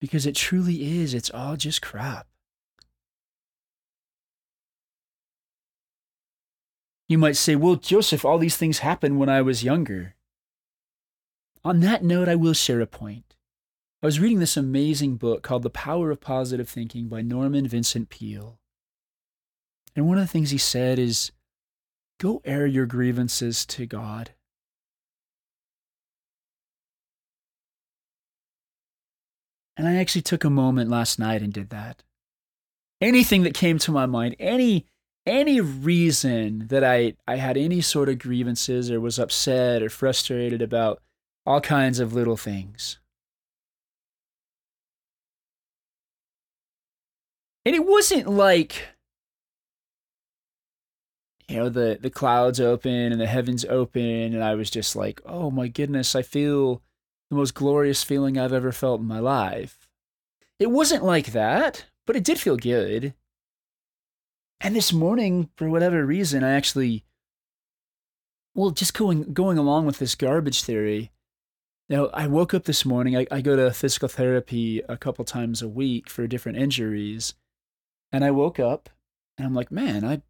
Because 0.00 0.26
it 0.26 0.34
truly 0.34 1.00
is, 1.00 1.14
it's 1.14 1.30
all 1.30 1.56
just 1.56 1.80
crap. 1.80 2.26
You 7.12 7.18
might 7.18 7.36
say, 7.36 7.56
well, 7.56 7.76
Joseph, 7.76 8.24
all 8.24 8.38
these 8.38 8.56
things 8.56 8.78
happened 8.78 9.18
when 9.18 9.28
I 9.28 9.42
was 9.42 9.62
younger. 9.62 10.14
On 11.62 11.80
that 11.80 12.02
note, 12.02 12.26
I 12.26 12.36
will 12.36 12.54
share 12.54 12.80
a 12.80 12.86
point. 12.86 13.34
I 14.02 14.06
was 14.06 14.18
reading 14.18 14.38
this 14.38 14.56
amazing 14.56 15.16
book 15.16 15.42
called 15.42 15.62
The 15.62 15.68
Power 15.68 16.10
of 16.10 16.22
Positive 16.22 16.66
Thinking 16.66 17.08
by 17.08 17.20
Norman 17.20 17.68
Vincent 17.68 18.08
Peale. 18.08 18.58
And 19.94 20.08
one 20.08 20.16
of 20.16 20.24
the 20.24 20.32
things 20.32 20.52
he 20.52 20.56
said 20.56 20.98
is 20.98 21.32
go 22.18 22.40
air 22.46 22.64
your 22.64 22.86
grievances 22.86 23.66
to 23.66 23.84
God. 23.84 24.30
And 29.76 29.86
I 29.86 29.96
actually 29.96 30.22
took 30.22 30.44
a 30.44 30.50
moment 30.50 30.88
last 30.88 31.18
night 31.18 31.42
and 31.42 31.52
did 31.52 31.68
that. 31.68 32.02
Anything 33.02 33.42
that 33.42 33.52
came 33.52 33.76
to 33.80 33.92
my 33.92 34.06
mind, 34.06 34.34
any 34.38 34.86
any 35.26 35.60
reason 35.60 36.66
that 36.68 36.84
I, 36.84 37.14
I 37.26 37.36
had 37.36 37.56
any 37.56 37.80
sort 37.80 38.08
of 38.08 38.18
grievances 38.18 38.90
or 38.90 39.00
was 39.00 39.18
upset 39.18 39.82
or 39.82 39.88
frustrated 39.88 40.62
about 40.62 41.00
all 41.46 41.60
kinds 41.60 42.00
of 42.00 42.12
little 42.12 42.36
things. 42.36 42.98
And 47.64 47.74
it 47.74 47.86
wasn't 47.86 48.28
like 48.28 48.88
you 51.48 51.56
know 51.56 51.68
the 51.68 51.98
the 52.00 52.10
clouds 52.10 52.60
open 52.60 53.12
and 53.12 53.20
the 53.20 53.26
heavens 53.26 53.64
open 53.66 54.02
and 54.34 54.42
I 54.42 54.54
was 54.54 54.70
just 54.70 54.96
like, 54.96 55.20
"Oh 55.24 55.50
my 55.50 55.68
goodness, 55.68 56.14
I 56.14 56.22
feel 56.22 56.82
the 57.30 57.36
most 57.36 57.54
glorious 57.54 58.02
feeling 58.02 58.38
I've 58.38 58.52
ever 58.52 58.72
felt 58.72 59.00
in 59.00 59.06
my 59.06 59.20
life." 59.20 59.88
It 60.58 60.70
wasn't 60.70 61.04
like 61.04 61.32
that, 61.32 61.86
but 62.06 62.16
it 62.16 62.24
did 62.24 62.40
feel 62.40 62.56
good. 62.56 63.14
And 64.62 64.76
this 64.76 64.92
morning, 64.92 65.50
for 65.56 65.68
whatever 65.68 66.06
reason, 66.06 66.44
I 66.44 66.52
actually 66.52 67.04
well, 68.54 68.70
just 68.70 68.94
going 68.94 69.32
going 69.32 69.58
along 69.58 69.86
with 69.86 69.98
this 69.98 70.14
garbage 70.14 70.62
theory, 70.62 71.10
now, 71.88 72.06
I 72.14 72.26
woke 72.26 72.54
up 72.54 72.64
this 72.64 72.86
morning. 72.86 73.16
I, 73.16 73.26
I 73.30 73.42
go 73.42 73.54
to 73.54 73.70
physical 73.72 74.08
therapy 74.08 74.80
a 74.88 74.96
couple 74.96 75.24
times 75.24 75.60
a 75.60 75.68
week 75.68 76.08
for 76.08 76.26
different 76.26 76.56
injuries, 76.56 77.34
and 78.10 78.24
I 78.24 78.30
woke 78.30 78.58
up 78.58 78.88
and 79.36 79.46
I'm 79.46 79.54
like, 79.54 79.70
man, 79.70 80.04
I, 80.04 80.22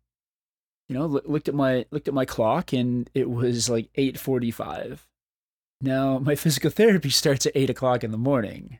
you 0.88 0.96
know, 0.96 1.06
looked 1.06 1.48
at 1.48 1.54
my 1.54 1.86
looked 1.90 2.08
at 2.08 2.14
my 2.14 2.24
clock 2.24 2.72
and 2.72 3.08
it 3.14 3.30
was 3.30 3.70
like 3.70 3.90
eight 3.94 4.18
forty 4.18 4.50
five. 4.50 5.06
Now 5.80 6.18
my 6.18 6.34
physical 6.34 6.70
therapy 6.70 7.10
starts 7.10 7.46
at 7.46 7.52
eight 7.54 7.70
o'clock 7.70 8.02
in 8.02 8.10
the 8.10 8.18
morning, 8.18 8.78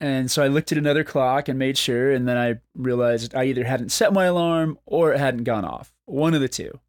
and 0.00 0.30
so 0.30 0.42
I 0.42 0.48
looked 0.48 0.72
at 0.72 0.78
another 0.78 1.04
clock 1.04 1.48
and 1.48 1.58
made 1.58 1.78
sure, 1.78 2.12
and 2.12 2.28
then 2.28 2.36
I 2.36 2.60
realized 2.74 3.34
I 3.34 3.44
either 3.44 3.64
hadn't 3.64 3.92
set 3.92 4.12
my 4.12 4.24
alarm 4.24 4.78
or 4.86 5.12
it 5.12 5.18
hadn't 5.18 5.44
gone 5.44 5.64
off. 5.64 5.92
One 6.06 6.34
of 6.34 6.40
the 6.40 6.48
two 6.48 6.80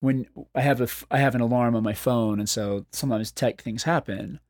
when 0.00 0.26
I 0.54 0.62
have 0.62 0.80
a 0.80 0.88
I 1.10 1.18
have 1.18 1.34
an 1.34 1.40
alarm 1.40 1.76
on 1.76 1.82
my 1.82 1.94
phone, 1.94 2.38
and 2.38 2.48
so 2.48 2.86
sometimes 2.92 3.30
tech 3.30 3.60
things 3.62 3.84
happen. 3.84 4.40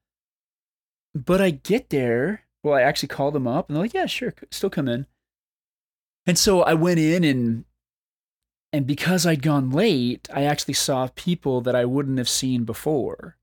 But 1.14 1.40
I 1.40 1.50
get 1.50 1.90
there. 1.90 2.44
Well, 2.62 2.75
I 2.75 2.82
actually 2.82 3.08
call 3.08 3.30
them 3.30 3.46
up, 3.46 3.68
and 3.68 3.76
they're 3.76 3.84
like, 3.84 3.94
"Yeah, 3.94 4.06
sure, 4.06 4.34
still 4.50 4.70
come 4.70 4.88
in." 4.88 5.06
And 6.26 6.38
so 6.38 6.62
I 6.62 6.75
went 6.75 7.00
in, 7.00 7.25
and 7.25 7.64
and 8.72 8.87
because 8.87 9.26
I'd 9.26 9.42
gone 9.42 9.70
late, 9.70 10.28
I 10.32 10.44
actually 10.44 10.75
saw 10.75 11.08
people 11.14 11.60
that 11.62 11.75
I 11.75 11.84
wouldn't 11.84 12.18
have 12.18 12.28
seen 12.28 12.64
before. 12.64 13.37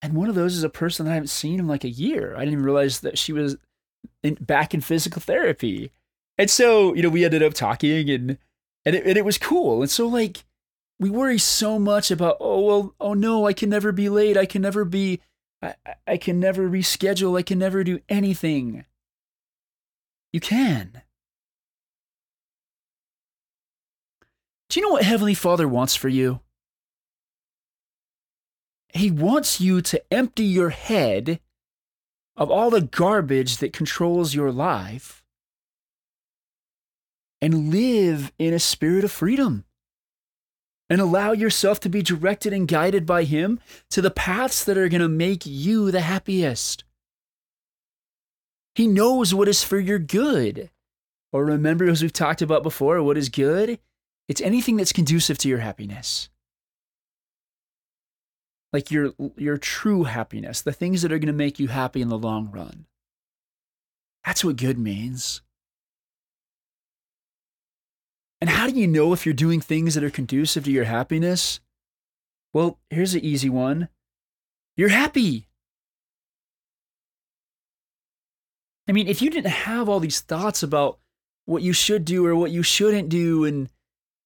And 0.00 0.14
one 0.14 0.28
of 0.28 0.34
those 0.34 0.56
is 0.56 0.64
a 0.64 0.68
person 0.68 1.06
that 1.06 1.12
I 1.12 1.14
haven't 1.14 1.28
seen 1.28 1.60
in 1.60 1.68
like 1.68 1.84
a 1.84 1.90
year. 1.90 2.34
I 2.34 2.40
didn't 2.40 2.54
even 2.54 2.64
realize 2.64 3.00
that 3.00 3.18
she 3.18 3.32
was 3.32 3.56
in, 4.22 4.34
back 4.34 4.74
in 4.74 4.80
physical 4.80 5.20
therapy. 5.20 5.90
And 6.38 6.50
so, 6.50 6.94
you 6.94 7.02
know, 7.02 7.08
we 7.08 7.24
ended 7.24 7.42
up 7.42 7.54
talking 7.54 8.10
and 8.10 8.38
and 8.84 8.96
it, 8.96 9.06
and 9.06 9.16
it 9.16 9.24
was 9.24 9.38
cool. 9.38 9.82
And 9.82 9.90
so 9.90 10.06
like 10.06 10.44
we 10.98 11.10
worry 11.10 11.38
so 11.38 11.78
much 11.78 12.10
about 12.10 12.36
oh 12.40 12.60
well 12.60 12.94
oh 13.00 13.14
no 13.14 13.46
i 13.46 13.52
can 13.52 13.68
never 13.70 13.92
be 13.92 14.08
late. 14.08 14.36
I 14.36 14.46
can 14.46 14.62
never 14.62 14.84
be 14.84 15.20
i, 15.62 15.74
I 16.06 16.16
can 16.16 16.40
never 16.40 16.68
reschedule. 16.68 17.38
I 17.38 17.42
can 17.42 17.58
never 17.58 17.84
do 17.84 18.00
anything. 18.08 18.84
You 20.32 20.40
can. 20.40 21.02
Do 24.68 24.80
you 24.80 24.86
know 24.86 24.92
what 24.94 25.04
heavenly 25.04 25.34
father 25.34 25.68
wants 25.68 25.94
for 25.94 26.08
you? 26.08 26.40
He 28.88 29.10
wants 29.10 29.60
you 29.60 29.82
to 29.82 30.02
empty 30.12 30.44
your 30.44 30.70
head 30.70 31.40
of 32.36 32.50
all 32.50 32.70
the 32.70 32.80
garbage 32.80 33.58
that 33.58 33.72
controls 33.72 34.34
your 34.34 34.50
life 34.50 35.22
and 37.40 37.70
live 37.70 38.32
in 38.38 38.54
a 38.54 38.58
spirit 38.58 39.04
of 39.04 39.12
freedom 39.12 39.64
and 40.88 41.00
allow 41.00 41.32
yourself 41.32 41.80
to 41.80 41.88
be 41.88 42.02
directed 42.02 42.52
and 42.52 42.68
guided 42.68 43.06
by 43.06 43.24
Him 43.24 43.60
to 43.90 44.00
the 44.00 44.10
paths 44.10 44.64
that 44.64 44.78
are 44.78 44.88
going 44.88 45.00
to 45.00 45.08
make 45.08 45.44
you 45.44 45.90
the 45.90 46.02
happiest. 46.02 46.84
He 48.74 48.86
knows 48.86 49.34
what 49.34 49.48
is 49.48 49.62
for 49.62 49.78
your 49.78 49.98
good. 49.98 50.70
Or 51.32 51.44
remember, 51.44 51.88
as 51.88 52.02
we've 52.02 52.12
talked 52.12 52.42
about 52.42 52.62
before, 52.62 53.02
what 53.02 53.16
is 53.16 53.28
good? 53.28 53.78
It's 54.28 54.40
anything 54.40 54.76
that's 54.76 54.92
conducive 54.92 55.38
to 55.38 55.48
your 55.48 55.58
happiness. 55.58 56.28
Like 58.72 58.90
your, 58.90 59.12
your 59.36 59.58
true 59.58 60.04
happiness, 60.04 60.62
the 60.62 60.72
things 60.72 61.02
that 61.02 61.12
are 61.12 61.18
going 61.18 61.26
to 61.26 61.32
make 61.32 61.58
you 61.58 61.68
happy 61.68 62.00
in 62.00 62.08
the 62.08 62.18
long 62.18 62.50
run. 62.50 62.86
That's 64.24 64.44
what 64.44 64.56
good 64.56 64.78
means. 64.78 65.42
And 68.40 68.50
how 68.50 68.66
do 68.66 68.72
you 68.72 68.86
know 68.86 69.12
if 69.12 69.24
you're 69.24 69.34
doing 69.34 69.60
things 69.60 69.94
that 69.94 70.02
are 70.02 70.10
conducive 70.10 70.64
to 70.64 70.70
your 70.72 70.84
happiness? 70.84 71.60
Well, 72.52 72.78
here's 72.90 73.14
an 73.14 73.24
easy 73.24 73.48
one 73.48 73.88
you're 74.76 74.88
happy. 74.88 75.48
I 78.88 78.92
mean, 78.92 79.06
if 79.06 79.22
you 79.22 79.30
didn't 79.30 79.50
have 79.50 79.88
all 79.88 80.00
these 80.00 80.20
thoughts 80.20 80.62
about 80.62 80.98
what 81.44 81.62
you 81.62 81.72
should 81.72 82.04
do 82.04 82.26
or 82.26 82.34
what 82.34 82.50
you 82.50 82.62
shouldn't 82.62 83.08
do 83.08 83.44
and 83.44 83.68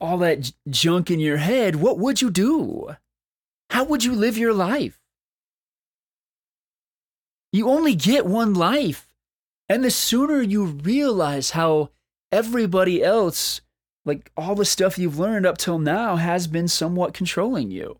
all 0.00 0.18
that 0.18 0.52
junk 0.70 1.10
in 1.10 1.20
your 1.20 1.36
head, 1.38 1.76
what 1.76 1.98
would 1.98 2.22
you 2.22 2.30
do? 2.30 2.96
How 3.70 3.84
would 3.84 4.04
you 4.04 4.14
live 4.14 4.38
your 4.38 4.54
life? 4.54 5.00
You 7.52 7.68
only 7.68 7.94
get 7.94 8.26
one 8.26 8.54
life. 8.54 9.08
And 9.68 9.82
the 9.82 9.90
sooner 9.90 10.40
you 10.40 10.64
realize 10.64 11.50
how 11.50 11.90
everybody 12.32 13.02
else 13.02 13.60
like 14.04 14.30
all 14.36 14.54
the 14.54 14.64
stuff 14.64 14.98
you've 14.98 15.18
learned 15.18 15.46
up 15.46 15.58
till 15.58 15.78
now 15.78 16.16
has 16.16 16.46
been 16.46 16.68
somewhat 16.68 17.14
controlling 17.14 17.70
you 17.70 17.98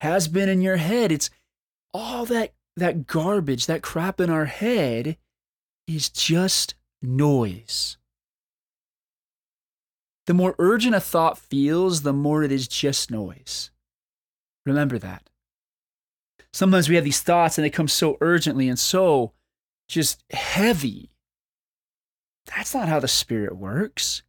has 0.00 0.28
been 0.28 0.48
in 0.48 0.60
your 0.60 0.76
head 0.76 1.10
it's 1.10 1.30
all 1.94 2.24
that 2.24 2.52
that 2.76 3.06
garbage 3.06 3.66
that 3.66 3.82
crap 3.82 4.20
in 4.20 4.30
our 4.30 4.44
head 4.44 5.16
is 5.86 6.08
just 6.08 6.74
noise 7.02 7.96
the 10.26 10.34
more 10.34 10.54
urgent 10.58 10.94
a 10.94 11.00
thought 11.00 11.38
feels 11.38 12.02
the 12.02 12.12
more 12.12 12.42
it 12.42 12.52
is 12.52 12.68
just 12.68 13.10
noise 13.10 13.70
remember 14.66 14.98
that 14.98 15.28
sometimes 16.52 16.88
we 16.88 16.94
have 16.94 17.04
these 17.04 17.22
thoughts 17.22 17.58
and 17.58 17.64
they 17.64 17.70
come 17.70 17.88
so 17.88 18.16
urgently 18.20 18.68
and 18.68 18.78
so 18.78 19.32
just 19.88 20.22
heavy 20.30 21.10
that's 22.46 22.74
not 22.74 22.88
how 22.88 23.00
the 23.00 23.08
spirit 23.08 23.56
works 23.56 24.22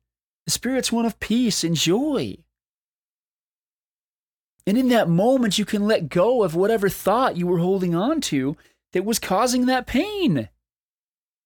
the 0.50 0.54
Spirit's 0.54 0.92
one 0.92 1.06
of 1.06 1.20
peace 1.20 1.64
and 1.64 1.76
joy. 1.76 2.36
And 4.66 4.80
in 4.80 4.90
that 4.90 5.08
moment, 5.08 5.60
you 5.60 5.64
can 5.64 5.86
let 5.86 6.10
go 6.10 6.42
of 6.42 6.56
whatever 6.56 6.90
thought 6.90 7.38
you 7.38 7.46
were 7.46 7.60
holding 7.60 7.94
on 7.94 8.20
to 8.22 8.58
that 8.94 9.06
was 9.06 9.20
causing 9.20 9.68
that 9.68 9.86
pain. 9.86 10.50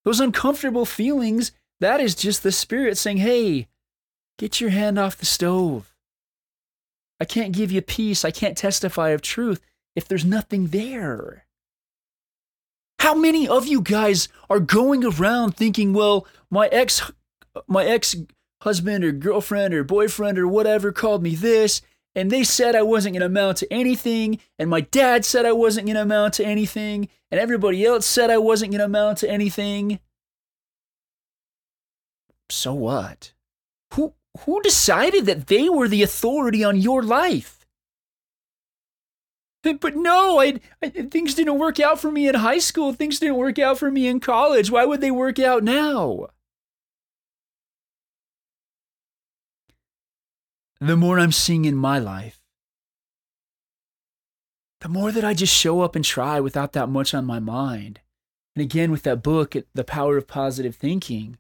Those 0.06 0.22
uncomfortable 0.22 0.86
feelings, 0.86 1.52
that 1.82 2.00
is 2.00 2.16
just 2.16 2.44
the 2.44 2.52
Spirit 2.54 2.98
saying, 2.98 3.18
hey, 3.18 3.68
get 4.38 4.62
your 4.62 4.70
hand 4.70 4.98
off 4.98 5.18
the 5.18 5.26
stove. 5.26 5.93
I 7.24 7.26
can't 7.26 7.54
give 7.54 7.72
you 7.72 7.82
peace. 7.82 8.26
I 8.26 8.32
can't 8.32 8.58
testify 8.58 9.12
of 9.12 9.22
truth 9.22 9.62
if 9.96 10.06
there's 10.06 10.26
nothing 10.26 10.68
there. 10.68 11.46
How 13.00 13.16
many 13.16 13.48
of 13.48 13.66
you 13.66 13.80
guys 13.80 14.28
are 14.50 14.60
going 14.60 15.06
around 15.06 15.56
thinking, 15.56 15.94
well, 15.94 16.28
my 16.52 16.68
ex 16.68 17.14
my 17.66 17.86
ex 17.86 18.18
husband 18.64 19.06
or 19.06 19.14
girlfriend 19.14 19.74
or 19.74 19.86
boyfriend 19.86 20.38
or 20.38 20.50
whatever 20.50 20.92
called 20.92 21.24
me 21.24 21.34
this, 21.34 21.82
and 22.14 22.30
they 22.30 22.44
said 22.44 22.76
I 22.76 22.82
wasn't 22.82 23.14
going 23.14 23.22
to 23.22 23.28
amount 23.28 23.60
to 23.60 23.72
anything, 23.72 24.40
and 24.60 24.70
my 24.70 24.82
dad 24.82 25.24
said 25.24 25.46
I 25.46 25.54
wasn't 25.54 25.88
going 25.88 25.96
to 25.96 26.02
amount 26.02 26.34
to 26.34 26.46
anything, 26.46 27.08
and 27.32 27.40
everybody 27.40 27.86
else 27.86 28.06
said 28.06 28.32
I 28.32 28.38
wasn't 28.38 28.74
going 28.74 28.80
to 28.80 28.86
amount 28.86 29.20
to 29.20 29.30
anything. 29.30 30.02
So 32.50 32.74
what? 32.74 33.32
Who 33.94 34.14
who 34.40 34.62
decided 34.62 35.26
that 35.26 35.48
they 35.48 35.70
were 35.70 35.88
the 35.88 36.04
authority 36.04 36.64
on 36.64 36.78
your 36.78 37.04
life? 37.04 37.66
But 39.64 39.96
no, 39.96 40.42
I, 40.42 40.60
I, 40.82 40.90
things 40.90 41.36
didn't 41.36 41.58
work 41.58 41.80
out 41.80 42.00
for 42.00 42.12
me 42.12 42.28
in 42.28 42.36
high 42.36 42.58
school. 42.58 42.92
Things 42.92 43.20
didn't 43.20 43.38
work 43.38 43.58
out 43.58 43.78
for 43.78 43.90
me 43.90 44.08
in 44.08 44.20
college. 44.20 44.70
Why 44.70 44.84
would 44.84 45.00
they 45.00 45.12
work 45.12 45.40
out 45.40 45.64
now? 45.64 46.28
The 50.82 50.98
more 50.98 51.18
I'm 51.18 51.32
seeing 51.32 51.64
in 51.64 51.76
my 51.76 51.98
life, 51.98 52.42
the 54.82 54.90
more 54.90 55.14
that 55.14 55.24
I 55.24 55.34
just 55.34 55.54
show 55.54 55.80
up 55.80 55.96
and 55.96 56.04
try 56.04 56.42
without 56.42 56.74
that 56.74 56.90
much 56.90 57.14
on 57.14 57.24
my 57.24 57.40
mind. 57.40 58.02
And 58.54 58.62
again, 58.62 58.92
with 58.92 59.04
that 59.04 59.24
book, 59.24 59.56
The 59.74 59.84
Power 59.86 60.18
of 60.18 60.28
Positive 60.28 60.76
Thinking, 60.76 61.38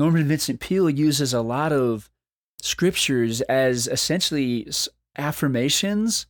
Norman 0.00 0.26
Vincent 0.26 0.58
Peale 0.58 0.90
uses 0.90 1.32
a 1.32 1.42
lot 1.42 1.72
of 1.72 2.10
scriptures 2.60 3.40
as 3.42 3.86
essentially 3.86 4.68
affirmations 5.16 6.26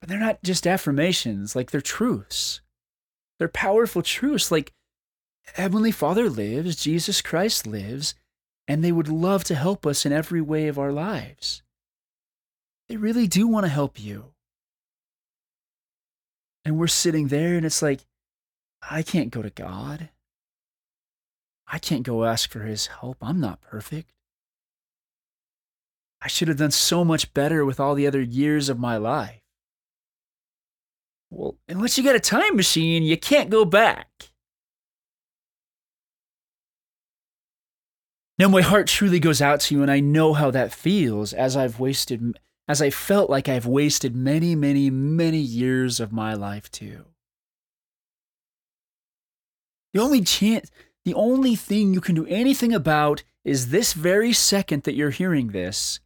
but 0.00 0.08
they're 0.08 0.18
not 0.18 0.42
just 0.42 0.66
affirmations, 0.66 1.56
like 1.56 1.70
they're 1.70 1.80
truths. 1.80 2.60
They're 3.38 3.48
powerful 3.48 4.02
truths. 4.02 4.50
Like 4.50 4.72
Heavenly 5.54 5.90
Father 5.90 6.28
lives, 6.28 6.76
Jesus 6.76 7.22
Christ 7.22 7.66
lives, 7.66 8.14
and 8.68 8.82
they 8.82 8.92
would 8.92 9.08
love 9.08 9.44
to 9.44 9.54
help 9.54 9.86
us 9.86 10.04
in 10.04 10.12
every 10.12 10.40
way 10.40 10.68
of 10.68 10.78
our 10.78 10.92
lives. 10.92 11.62
They 12.88 12.96
really 12.96 13.26
do 13.26 13.48
want 13.48 13.64
to 13.64 13.70
help 13.70 14.00
you. 14.00 14.32
And 16.64 16.78
we're 16.78 16.88
sitting 16.88 17.28
there, 17.28 17.56
and 17.56 17.64
it's 17.64 17.82
like, 17.82 18.04
I 18.88 19.02
can't 19.02 19.30
go 19.30 19.42
to 19.42 19.50
God. 19.50 20.10
I 21.68 21.78
can't 21.78 22.04
go 22.04 22.24
ask 22.24 22.50
for 22.50 22.60
his 22.60 22.86
help. 22.86 23.18
I'm 23.20 23.40
not 23.40 23.60
perfect. 23.60 24.12
I 26.22 26.28
should 26.28 26.48
have 26.48 26.56
done 26.56 26.70
so 26.70 27.04
much 27.04 27.34
better 27.34 27.64
with 27.64 27.78
all 27.78 27.94
the 27.94 28.06
other 28.06 28.20
years 28.20 28.68
of 28.68 28.78
my 28.78 28.96
life. 28.96 29.40
Well, 31.30 31.56
unless 31.68 31.98
you 31.98 32.04
got 32.04 32.16
a 32.16 32.20
time 32.20 32.56
machine, 32.56 33.02
you 33.02 33.16
can't 33.16 33.50
go 33.50 33.64
back. 33.64 34.08
Now, 38.38 38.48
my 38.48 38.60
heart 38.60 38.86
truly 38.86 39.18
goes 39.18 39.40
out 39.40 39.60
to 39.60 39.74
you, 39.74 39.82
and 39.82 39.90
I 39.90 40.00
know 40.00 40.34
how 40.34 40.50
that 40.50 40.72
feels 40.72 41.32
as 41.32 41.56
I've 41.56 41.80
wasted, 41.80 42.38
as 42.68 42.82
I 42.82 42.90
felt 42.90 43.30
like 43.30 43.48
I've 43.48 43.66
wasted 43.66 44.14
many, 44.14 44.54
many, 44.54 44.90
many 44.90 45.38
years 45.38 46.00
of 46.00 46.12
my 46.12 46.34
life 46.34 46.70
too. 46.70 47.06
The 49.94 50.00
only 50.00 50.20
chance, 50.20 50.70
the 51.06 51.14
only 51.14 51.54
thing 51.54 51.94
you 51.94 52.00
can 52.00 52.16
do 52.16 52.26
anything 52.26 52.74
about 52.74 53.22
is 53.44 53.68
this 53.68 53.92
very 53.92 54.32
second 54.32 54.82
that 54.82 54.96
you're 54.96 55.10
hearing 55.10 55.52
this 55.52 56.00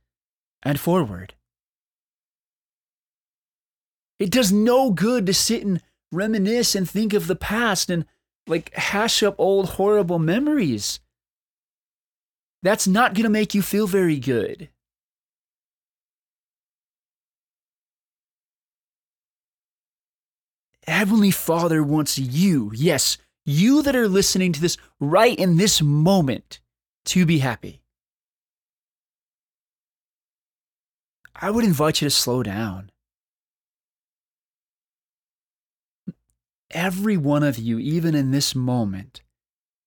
and 0.63 0.79
forward. 0.79 1.33
It 4.19 4.31
does 4.31 4.53
no 4.53 4.91
good 4.91 5.25
to 5.25 5.33
sit 5.33 5.65
and 5.65 5.81
reminisce 6.13 6.75
and 6.75 6.89
think 6.89 7.15
of 7.15 7.29
the 7.29 7.35
past 7.35 7.89
and 7.89 8.05
like 8.47 8.75
hash 8.75 9.23
up 9.23 9.37
old 9.39 9.71
horrible 9.71 10.19
memories. 10.19 11.01
That's 12.63 12.87
not 12.87 13.15
going 13.15 13.25
to 13.25 13.31
make 13.31 13.55
you 13.55 13.63
feel 13.63 13.87
very 13.87 14.19
good. 14.19 14.69
Heavenly 20.87 21.31
Father 21.31 21.83
wants 21.83 22.19
you, 22.19 22.71
yes, 22.75 23.17
you 23.45 23.83
that 23.83 23.97
are 23.97 24.09
listening 24.09 24.53
to 24.53 24.61
this 24.61 24.77
right 24.99 25.39
in 25.39 25.57
this 25.57 25.83
moment, 25.83 26.61
to 27.07 27.25
be 27.27 27.39
happy. 27.39 27.83
I 31.35 31.51
would 31.51 31.65
invite 31.65 32.03
you 32.03 32.07
to 32.07 32.11
slow 32.11 32.43
down. 32.43 32.91
every 36.71 37.17
one 37.17 37.43
of 37.43 37.59
you, 37.59 37.79
even 37.79 38.15
in 38.15 38.31
this 38.31 38.55
moment, 38.55 39.23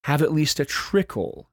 have 0.05 0.21
at 0.21 0.33
least 0.33 0.59
a 0.59 0.65
trickle 0.65 1.49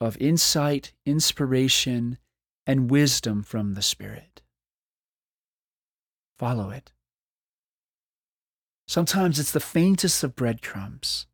of 0.00 0.16
insight, 0.18 0.92
inspiration, 1.04 2.18
and 2.66 2.90
wisdom 2.90 3.42
from 3.42 3.74
the 3.74 3.82
Spirit. 3.82 4.42
Follow 6.38 6.70
it. 6.70 6.92
Sometimes 8.88 9.38
it's 9.38 9.52
the 9.52 9.60
faintest 9.60 10.24
of 10.24 10.34
breadcrumbs. 10.34 11.26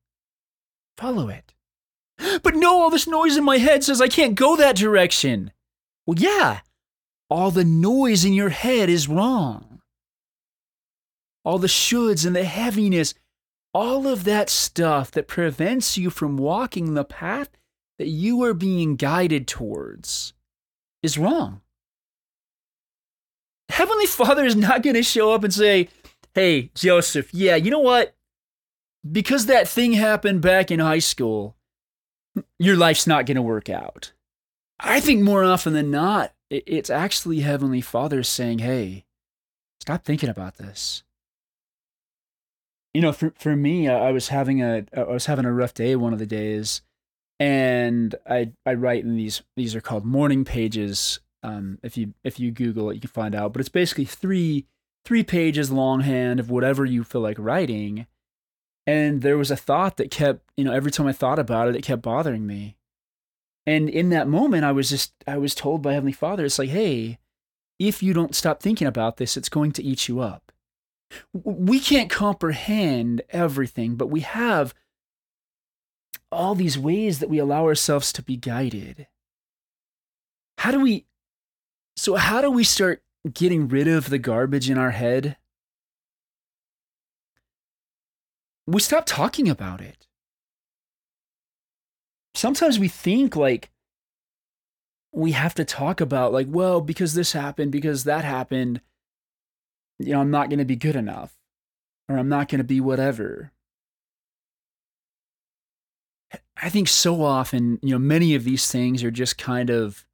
Follow 0.99 1.29
it. 1.29 1.55
But 2.43 2.55
no, 2.55 2.83
all 2.83 2.91
this 2.91 3.07
noise 3.07 3.37
in 3.37 3.45
my 3.45 3.57
head 3.57 3.83
says 3.83 4.01
I 4.01 4.09
can't 4.09 4.35
go 4.35 4.57
that 4.57 4.77
direction. 4.77 5.53
Well, 6.07 6.19
yeah, 6.19 6.61
all 7.31 7.51
the 7.51 7.65
noise 7.65 8.25
in 8.25 8.35
your 8.35 8.51
head 8.51 8.91
is 8.91 9.09
wrong 9.09 9.75
all 11.45 11.59
the 11.59 11.67
shoulds 11.67 12.27
and 12.27 12.35
the 12.35 12.45
heaviness, 12.45 13.15
all 13.73 14.07
of 14.07 14.25
that 14.25 14.49
stuff 14.49 15.11
that 15.11 15.29
prevents 15.29 15.99
you 15.99 16.11
from 16.11 16.37
walking 16.37 16.95
the 16.95 17.05
path 17.05 17.51
that 17.99 18.09
you 18.09 18.43
are 18.43 18.55
being 18.55 18.97
guided 18.97 19.47
towards 19.47 20.33
is 21.03 21.19
wrong. 21.19 21.61
Heavenly 23.69 24.07
Father 24.07 24.45
is 24.45 24.57
not 24.57 24.83
going 24.83 24.95
to 24.95 25.03
show 25.03 25.33
up 25.33 25.45
and 25.45 25.53
say, 25.53 25.89
Hey, 26.35 26.71
Joseph, 26.75 27.33
yeah, 27.33 27.57
you 27.57 27.71
know 27.71 27.81
what? 27.81 28.15
Because 29.11 29.47
that 29.47 29.69
thing 29.69 29.93
happened 29.93 30.41
back 30.41 30.71
in 30.71 30.81
high 30.81 30.99
school, 30.99 31.57
your 32.59 32.77
life's 32.77 33.07
not 33.07 33.27
going 33.27 33.37
to 33.37 33.43
work 33.43 33.69
out. 33.69 34.13
I 34.81 35.01
think 35.01 35.23
more 35.23 35.45
often 35.45 35.73
than 35.73 35.91
not, 35.91 36.33
it's 36.51 36.91
actually 36.91 37.41
Heavenly 37.41 37.81
Father 37.81 38.23
saying, 38.23 38.59
Hey, 38.59 39.05
stop 39.81 40.05
thinking 40.05 40.29
about 40.29 40.57
this 40.57 41.05
you 42.95 43.01
know, 43.01 43.13
for 43.13 43.35
for 43.37 43.57
me, 43.57 43.89
I 43.89 44.13
was 44.13 44.29
having 44.29 44.63
a 44.63 44.87
I 44.97 45.03
was 45.03 45.27
having 45.27 45.45
a 45.45 45.53
rough 45.53 45.75
day 45.75 45.97
one 45.97 46.13
of 46.13 46.21
the 46.21 46.27
days, 46.27 46.81
and 47.41 48.15
I 48.25 48.53
I 48.65 48.75
write 48.75 49.03
in 49.03 49.17
these 49.17 49.43
these 49.57 49.75
are 49.75 49.81
called 49.81 50.07
morning 50.07 50.45
pages. 50.45 51.19
Um, 51.43 51.79
if 51.83 51.99
you 51.99 52.15
if 52.23 52.39
you 52.39 52.53
Google 52.53 52.91
it, 52.91 52.95
you 52.95 53.01
can 53.01 53.11
find 53.11 53.35
out. 53.35 53.53
But 53.53 53.61
it's 53.61 53.69
basically 53.69 54.05
three 54.05 54.67
three 55.05 55.23
pages 55.23 55.71
longhand 55.71 56.41
of 56.41 56.51
whatever 56.51 56.85
you 56.85 57.05
feel 57.05 57.21
like 57.21 57.39
writing. 57.39 58.07
And 58.87 59.23
there 59.23 59.39
was 59.39 59.51
a 59.51 59.57
thought 59.57 59.97
that 59.97 60.11
kept, 60.11 60.43
you 60.57 60.65
know, 60.65 60.73
every 60.73 60.91
time 60.91 61.07
I 61.07 61.13
thought 61.13 61.39
about 61.39 61.69
it, 61.69 61.77
it 61.77 61.83
kept 61.83 62.03
bothering 62.03 62.47
me. 62.47 62.77
And 63.67 63.89
in 63.89 64.11
that 64.11 64.29
moment, 64.29 64.65
I 64.65 64.73
was 64.73 64.91
just 64.91 65.15
I 65.27 65.39
was 65.39 65.55
told 65.55 65.83
by 65.83 65.95
Heavenly 65.95 66.13
Father, 66.13 66.45
it's 66.45 66.59
like, 66.59 66.69
hey, 66.69 67.19
if 67.79 68.03
you 68.03 68.13
don't 68.13 68.35
stop 68.35 68.61
thinking 68.61 68.87
about 68.87 69.17
this, 69.17 69.37
it's 69.37 69.49
going 69.49 69.73
to 69.73 69.83
eat 69.83 70.07
you 70.07 70.21
up 70.21 70.53
we 71.33 71.81
can't 71.81 72.11
comprehend 72.11 73.23
everything, 73.31 73.97
but 73.97 74.09
we 74.09 74.21
have 74.21 74.75
all 76.31 76.55
these 76.55 76.79
ways 76.79 77.19
that 77.21 77.29
we 77.29 77.39
allow 77.39 77.65
ourselves 77.65 78.13
to 78.13 78.23
be 78.23 78.37
guided. 78.37 79.07
How 80.59 80.71
do 80.71 80.81
we, 80.81 81.07
so 81.97 82.15
how 82.17 82.41
do 82.41 82.51
we 82.51 82.65
start 82.65 83.03
getting 83.33 83.69
rid 83.69 83.89
of 83.89 84.11
the 84.11 84.19
garbage 84.19 84.69
in 84.69 84.79
our 84.79 84.91
head? 84.91 85.37
We 88.67 88.81
stop 88.81 89.05
talking 89.07 89.49
about 89.49 89.81
it. 89.81 90.07
Sometimes 92.35 92.79
we 92.79 92.89
think 92.89 93.37
like 93.37 93.71
we 95.13 95.33
have 95.33 95.55
to 95.55 95.65
talk 95.65 96.01
about, 96.01 96.33
like, 96.33 96.49
well, 96.51 96.81
because 96.81 97.15
this 97.15 97.33
happened, 97.33 97.71
because 97.71 98.05
that 98.05 98.25
happened 98.25 98.81
you 99.99 100.13
know, 100.13 100.21
I'm 100.21 100.31
not 100.31 100.49
going 100.49 100.59
to 100.59 100.65
be 100.65 100.77
good 100.77 100.97
enough 100.97 101.37
or 102.09 102.19
I'm 102.19 102.29
not 102.29 102.49
going 102.49 102.59
to 102.59 102.65
be 102.65 102.81
whatever. 102.81 103.53
I 106.57 106.69
think 106.69 106.89
so 106.89 107.23
often, 107.23 107.79
you 107.83 107.91
know, 107.91 107.99
many 107.99 108.35
of 108.35 108.45
these 108.45 108.71
things 108.71 109.03
are 109.05 109.11
just 109.11 109.39
kind 109.39 109.71
of, 109.71 110.05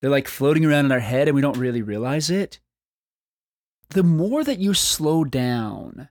they're 0.00 0.10
like 0.10 0.28
floating 0.28 0.64
around 0.64 0.86
in 0.86 0.92
our 0.92 1.00
head 1.00 1.28
and 1.28 1.34
we 1.34 1.40
don't 1.40 1.58
really 1.58 1.82
realize 1.82 2.30
it. 2.30 2.60
The 3.90 4.02
more 4.02 4.44
that 4.44 4.58
you 4.58 4.74
slow 4.74 5.24
down, 5.24 6.08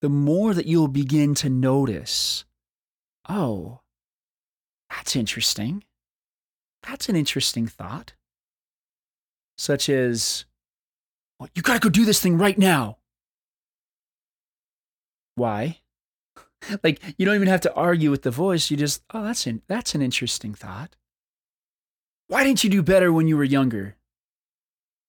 the 0.00 0.08
more 0.08 0.54
that 0.54 0.66
you'll 0.66 0.88
begin 0.88 1.34
to 1.36 1.50
notice, 1.50 2.44
oh, 3.28 3.80
that's 4.90 5.16
interesting. 5.16 5.84
That's 6.82 7.08
an 7.08 7.16
interesting 7.16 7.66
thought. 7.66 8.14
Such 9.56 9.88
as, 9.88 10.44
you 11.54 11.62
gotta 11.62 11.80
go 11.80 11.88
do 11.88 12.04
this 12.04 12.20
thing 12.20 12.38
right 12.38 12.58
now. 12.58 12.98
Why? 15.34 15.80
like 16.84 17.00
you 17.16 17.26
don't 17.26 17.36
even 17.36 17.48
have 17.48 17.60
to 17.62 17.74
argue 17.74 18.10
with 18.10 18.22
the 18.22 18.30
voice. 18.30 18.70
You 18.70 18.76
just, 18.76 19.02
oh, 19.12 19.22
that's 19.24 19.46
an 19.46 19.62
that's 19.66 19.94
an 19.94 20.02
interesting 20.02 20.54
thought. 20.54 20.96
Why 22.32 22.44
didn't 22.44 22.64
you 22.64 22.70
do 22.70 22.82
better 22.82 23.12
when 23.12 23.28
you 23.28 23.36
were 23.36 23.44
younger? 23.44 23.96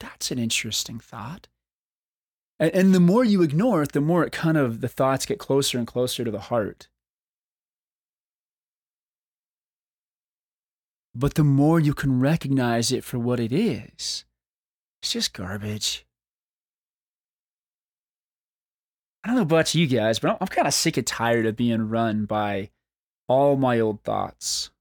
That's 0.02 0.30
an 0.30 0.40
interesting 0.40 1.00
thought. 1.00 1.48
And, 2.60 2.76
and 2.76 2.94
the 2.94 3.00
more 3.00 3.24
you 3.24 3.42
ignore 3.42 3.82
it, 3.82 3.94
the 3.94 4.02
more 4.02 4.26
it 4.26 4.34
kind 4.34 4.58
of 4.58 4.82
the 4.82 4.90
thoughts 4.90 5.26
get 5.26 5.40
closer 5.40 5.78
and 5.78 5.88
closer 5.88 6.26
to 6.26 6.32
the 6.32 6.42
heart. 6.52 6.90
But 11.16 11.36
the 11.36 11.46
more 11.46 11.80
you 11.80 11.94
can 11.94 12.20
recognize 12.20 12.92
it 12.92 13.06
for 13.06 13.18
what 13.18 13.40
it 13.40 13.54
is, 13.54 14.26
it's 15.02 15.14
just 15.14 15.34
garbage. 15.34 16.06
I 19.24 19.30
don't 19.30 19.38
know 19.38 19.44
about 19.44 19.74
you 19.74 19.88
guys, 19.88 20.20
but 20.20 20.32
I'm, 20.32 20.38
I'm 20.42 20.48
kind 20.48 20.68
of 20.68 20.74
sick 20.74 20.98
and 20.98 21.08
tired 21.08 21.46
of 21.46 21.56
being 21.56 21.88
run 21.88 22.26
by 22.26 22.72
all 23.30 23.56
my 23.56 23.80
old 23.80 24.04
thoughts. 24.04 24.72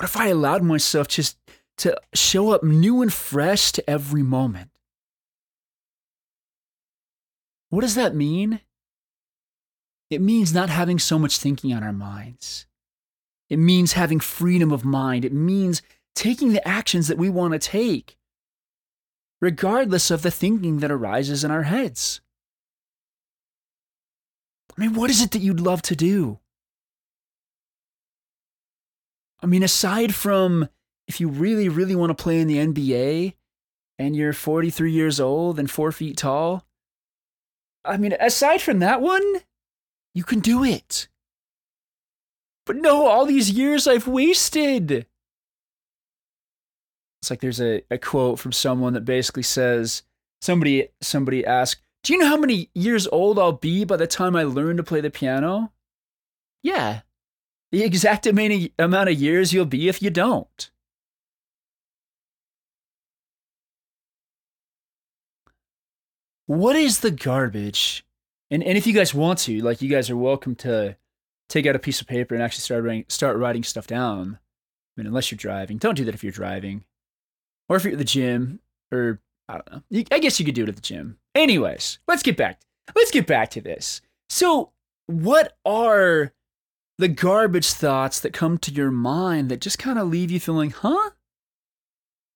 What 0.00 0.08
if 0.08 0.16
I 0.16 0.28
allowed 0.28 0.62
myself 0.62 1.08
just 1.08 1.36
to 1.76 1.94
show 2.14 2.52
up 2.52 2.64
new 2.64 3.02
and 3.02 3.12
fresh 3.12 3.70
to 3.72 3.90
every 3.90 4.22
moment? 4.22 4.70
What 7.68 7.82
does 7.82 7.96
that 7.96 8.14
mean? 8.14 8.62
It 10.08 10.22
means 10.22 10.54
not 10.54 10.70
having 10.70 10.98
so 10.98 11.18
much 11.18 11.36
thinking 11.36 11.74
on 11.74 11.82
our 11.82 11.92
minds. 11.92 12.64
It 13.50 13.58
means 13.58 13.92
having 13.92 14.20
freedom 14.20 14.72
of 14.72 14.86
mind. 14.86 15.26
It 15.26 15.34
means 15.34 15.82
taking 16.14 16.54
the 16.54 16.66
actions 16.66 17.08
that 17.08 17.18
we 17.18 17.28
want 17.28 17.52
to 17.52 17.58
take, 17.58 18.16
regardless 19.38 20.10
of 20.10 20.22
the 20.22 20.30
thinking 20.30 20.78
that 20.78 20.90
arises 20.90 21.44
in 21.44 21.50
our 21.50 21.64
heads. 21.64 22.22
I 24.74 24.80
mean, 24.80 24.94
what 24.94 25.10
is 25.10 25.20
it 25.20 25.32
that 25.32 25.42
you'd 25.42 25.60
love 25.60 25.82
to 25.82 25.94
do? 25.94 26.38
I 29.42 29.46
mean, 29.46 29.62
aside 29.62 30.14
from 30.14 30.68
if 31.06 31.20
you 31.20 31.28
really, 31.28 31.68
really 31.68 31.96
want 31.96 32.16
to 32.16 32.22
play 32.22 32.40
in 32.40 32.46
the 32.46 32.58
NBA 32.58 33.34
and 33.98 34.14
you're 34.14 34.32
43 34.32 34.92
years 34.92 35.18
old 35.18 35.58
and 35.58 35.70
four 35.70 35.92
feet 35.92 36.16
tall, 36.16 36.64
I 37.84 37.96
mean, 37.96 38.14
aside 38.20 38.60
from 38.60 38.78
that 38.80 39.00
one, 39.00 39.22
you 40.14 40.24
can 40.24 40.40
do 40.40 40.62
it. 40.62 41.08
But 42.66 42.76
no, 42.76 43.06
all 43.06 43.26
these 43.26 43.50
years 43.50 43.88
I've 43.88 44.06
wasted. 44.06 45.06
It's 47.20 47.30
like 47.30 47.40
there's 47.40 47.60
a, 47.60 47.82
a 47.90 47.98
quote 47.98 48.38
from 48.38 48.52
someone 48.52 48.92
that 48.92 49.04
basically 49.04 49.42
says 49.42 50.02
somebody 50.40 50.88
somebody 51.00 51.44
asked, 51.44 51.82
Do 52.02 52.12
you 52.12 52.18
know 52.18 52.28
how 52.28 52.36
many 52.36 52.70
years 52.74 53.06
old 53.08 53.38
I'll 53.38 53.52
be 53.52 53.84
by 53.84 53.96
the 53.96 54.06
time 54.06 54.36
I 54.36 54.44
learn 54.44 54.76
to 54.76 54.82
play 54.82 55.00
the 55.00 55.10
piano? 55.10 55.72
Yeah. 56.62 57.00
The 57.72 57.84
exact 57.84 58.26
amount 58.26 59.08
of 59.08 59.20
years 59.20 59.52
you'll 59.52 59.64
be 59.64 59.88
if 59.88 60.02
you 60.02 60.10
don't. 60.10 60.70
What 66.46 66.74
is 66.74 66.98
the 66.98 67.12
garbage? 67.12 68.04
And 68.50 68.64
and 68.64 68.76
if 68.76 68.84
you 68.84 68.92
guys 68.92 69.14
want 69.14 69.38
to, 69.40 69.60
like 69.60 69.80
you 69.80 69.88
guys 69.88 70.10
are 70.10 70.16
welcome 70.16 70.56
to 70.56 70.96
take 71.48 71.64
out 71.64 71.76
a 71.76 71.80
piece 71.80 72.00
of 72.00 72.08
paper 72.08 72.34
and 72.34 72.42
actually 72.42 72.62
start 72.62 72.82
writing 72.82 73.04
start 73.08 73.36
writing 73.36 73.62
stuff 73.62 73.86
down. 73.86 74.40
I 74.96 75.00
mean, 75.00 75.06
unless 75.06 75.30
you're 75.30 75.36
driving. 75.36 75.78
Don't 75.78 75.94
do 75.94 76.04
that 76.04 76.14
if 76.14 76.24
you're 76.24 76.32
driving. 76.32 76.82
Or 77.68 77.76
if 77.76 77.84
you're 77.84 77.92
at 77.92 77.98
the 77.98 78.04
gym, 78.04 78.58
or 78.90 79.20
I 79.48 79.54
don't 79.54 79.70
know. 79.70 80.04
I 80.10 80.18
guess 80.18 80.40
you 80.40 80.46
could 80.46 80.56
do 80.56 80.64
it 80.64 80.68
at 80.68 80.74
the 80.74 80.80
gym. 80.80 81.18
Anyways, 81.36 82.00
let's 82.08 82.24
get 82.24 82.36
back. 82.36 82.60
Let's 82.96 83.12
get 83.12 83.28
back 83.28 83.50
to 83.50 83.60
this. 83.60 84.00
So, 84.28 84.72
what 85.06 85.56
are 85.64 86.32
the 87.00 87.08
garbage 87.08 87.72
thoughts 87.72 88.20
that 88.20 88.32
come 88.32 88.58
to 88.58 88.70
your 88.70 88.90
mind 88.90 89.50
that 89.50 89.60
just 89.60 89.78
kind 89.78 89.98
of 89.98 90.08
leave 90.08 90.30
you 90.30 90.38
feeling, 90.38 90.70
huh? 90.70 91.10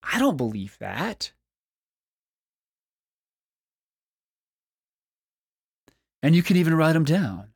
I 0.03 0.19
don't 0.19 0.37
believe 0.37 0.77
that. 0.81 1.33
And 6.23 6.35
you 6.35 6.43
can 6.43 6.57
even 6.57 6.75
write 6.75 6.95
them 6.95 7.05
down. 7.05 7.49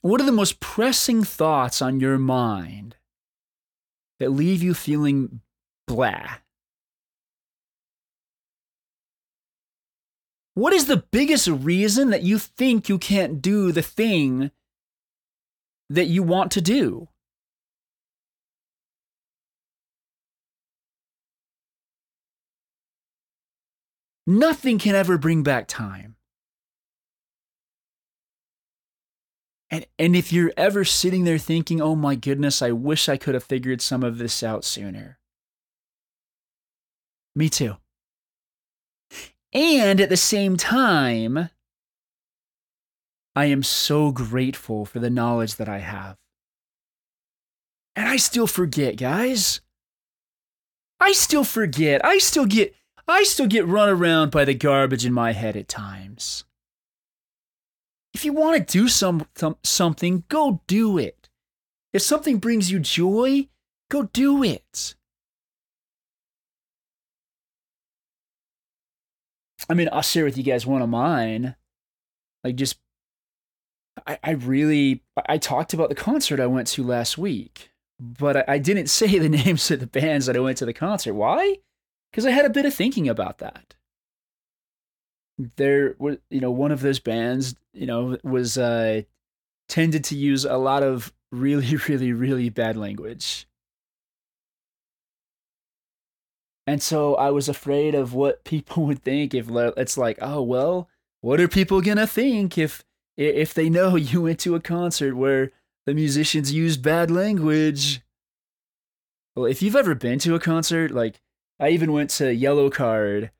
What 0.00 0.20
are 0.20 0.24
the 0.24 0.32
most 0.32 0.60
pressing 0.60 1.22
thoughts 1.22 1.82
on 1.82 2.00
your 2.00 2.18
mind 2.18 2.96
that 4.18 4.30
leave 4.30 4.62
you 4.62 4.72
feeling 4.72 5.40
blah? 5.86 6.38
What 10.58 10.72
is 10.72 10.86
the 10.86 11.04
biggest 11.12 11.46
reason 11.46 12.10
that 12.10 12.24
you 12.24 12.36
think 12.36 12.88
you 12.88 12.98
can't 12.98 13.40
do 13.40 13.70
the 13.70 13.80
thing 13.80 14.50
that 15.88 16.06
you 16.06 16.24
want 16.24 16.50
to 16.50 16.60
do? 16.60 17.06
Nothing 24.26 24.80
can 24.80 24.96
ever 24.96 25.16
bring 25.16 25.44
back 25.44 25.68
time. 25.68 26.16
And, 29.70 29.86
and 29.96 30.16
if 30.16 30.32
you're 30.32 30.52
ever 30.56 30.84
sitting 30.84 31.22
there 31.22 31.38
thinking, 31.38 31.80
oh 31.80 31.94
my 31.94 32.16
goodness, 32.16 32.62
I 32.62 32.72
wish 32.72 33.08
I 33.08 33.16
could 33.16 33.34
have 33.34 33.44
figured 33.44 33.80
some 33.80 34.02
of 34.02 34.18
this 34.18 34.42
out 34.42 34.64
sooner. 34.64 35.20
Me 37.36 37.48
too. 37.48 37.76
And 39.52 40.00
at 40.00 40.08
the 40.08 40.16
same 40.16 40.56
time, 40.56 41.50
I 43.34 43.46
am 43.46 43.62
so 43.62 44.10
grateful 44.10 44.84
for 44.84 44.98
the 44.98 45.10
knowledge 45.10 45.56
that 45.56 45.68
I 45.68 45.78
have. 45.78 46.16
And 47.96 48.08
I 48.08 48.16
still 48.16 48.46
forget, 48.46 48.96
guys. 48.96 49.60
I 51.00 51.12
still 51.12 51.44
forget. 51.44 52.04
I 52.04 52.18
still 52.18 52.46
get 52.46 52.74
I 53.06 53.22
still 53.22 53.46
get 53.46 53.66
run 53.66 53.88
around 53.88 54.30
by 54.30 54.44
the 54.44 54.54
garbage 54.54 55.06
in 55.06 55.12
my 55.12 55.32
head 55.32 55.56
at 55.56 55.66
times. 55.66 56.44
If 58.12 58.24
you 58.24 58.32
want 58.32 58.56
to 58.56 58.78
do 58.78 58.88
some, 58.88 59.26
some 59.34 59.56
something, 59.62 60.24
go 60.28 60.60
do 60.66 60.98
it. 60.98 61.30
If 61.92 62.02
something 62.02 62.38
brings 62.38 62.70
you 62.70 62.80
joy, 62.80 63.48
go 63.88 64.04
do 64.04 64.42
it. 64.42 64.94
I 69.68 69.74
mean, 69.74 69.88
I'll 69.92 70.02
share 70.02 70.24
with 70.24 70.38
you 70.38 70.44
guys 70.44 70.66
one 70.66 70.82
of 70.82 70.88
mine. 70.88 71.56
Like, 72.42 72.56
just, 72.56 72.78
I, 74.06 74.18
I 74.22 74.30
really, 74.32 75.02
I 75.28 75.38
talked 75.38 75.74
about 75.74 75.88
the 75.88 75.94
concert 75.94 76.40
I 76.40 76.46
went 76.46 76.68
to 76.68 76.84
last 76.84 77.18
week, 77.18 77.70
but 78.00 78.36
I, 78.36 78.44
I 78.48 78.58
didn't 78.58 78.86
say 78.88 79.18
the 79.18 79.28
names 79.28 79.70
of 79.70 79.80
the 79.80 79.86
bands 79.86 80.26
that 80.26 80.36
I 80.36 80.40
went 80.40 80.58
to 80.58 80.66
the 80.66 80.72
concert. 80.72 81.14
Why? 81.14 81.58
Because 82.10 82.24
I 82.24 82.30
had 82.30 82.46
a 82.46 82.50
bit 82.50 82.64
of 82.66 82.72
thinking 82.72 83.08
about 83.08 83.38
that 83.38 83.74
there 85.56 85.94
was 85.98 86.16
you 86.30 86.40
know 86.40 86.50
one 86.50 86.72
of 86.72 86.80
those 86.80 86.98
bands 86.98 87.54
you 87.72 87.86
know 87.86 88.16
was 88.24 88.58
uh 88.58 89.02
tended 89.68 90.02
to 90.04 90.16
use 90.16 90.44
a 90.44 90.56
lot 90.56 90.82
of 90.82 91.12
really 91.30 91.76
really 91.88 92.12
really 92.12 92.48
bad 92.48 92.76
language 92.76 93.46
and 96.68 96.82
so 96.82 97.14
i 97.16 97.30
was 97.30 97.48
afraid 97.48 97.94
of 97.94 98.14
what 98.14 98.44
people 98.52 98.86
would 98.86 99.02
think 99.02 99.34
if 99.34 99.48
it's 99.50 99.96
like 99.96 100.18
oh 100.20 100.42
well 100.42 100.88
what 101.20 101.40
are 101.40 101.48
people 101.48 101.80
gonna 101.80 102.06
think 102.06 102.56
if 102.58 102.84
if 103.16 103.54
they 103.54 103.68
know 103.68 103.96
you 104.10 104.22
went 104.22 104.38
to 104.38 104.54
a 104.54 104.60
concert 104.60 105.16
where 105.16 105.50
the 105.86 105.94
musicians 105.94 106.52
use 106.52 106.76
bad 106.76 107.10
language 107.10 108.02
well 109.34 109.46
if 109.46 109.62
you've 109.62 109.76
ever 109.76 109.94
been 109.94 110.18
to 110.18 110.34
a 110.34 110.40
concert 110.40 110.90
like 110.90 111.20
i 111.58 111.68
even 111.70 111.92
went 111.92 112.10
to 112.10 112.24
Yellowcard 112.24 113.30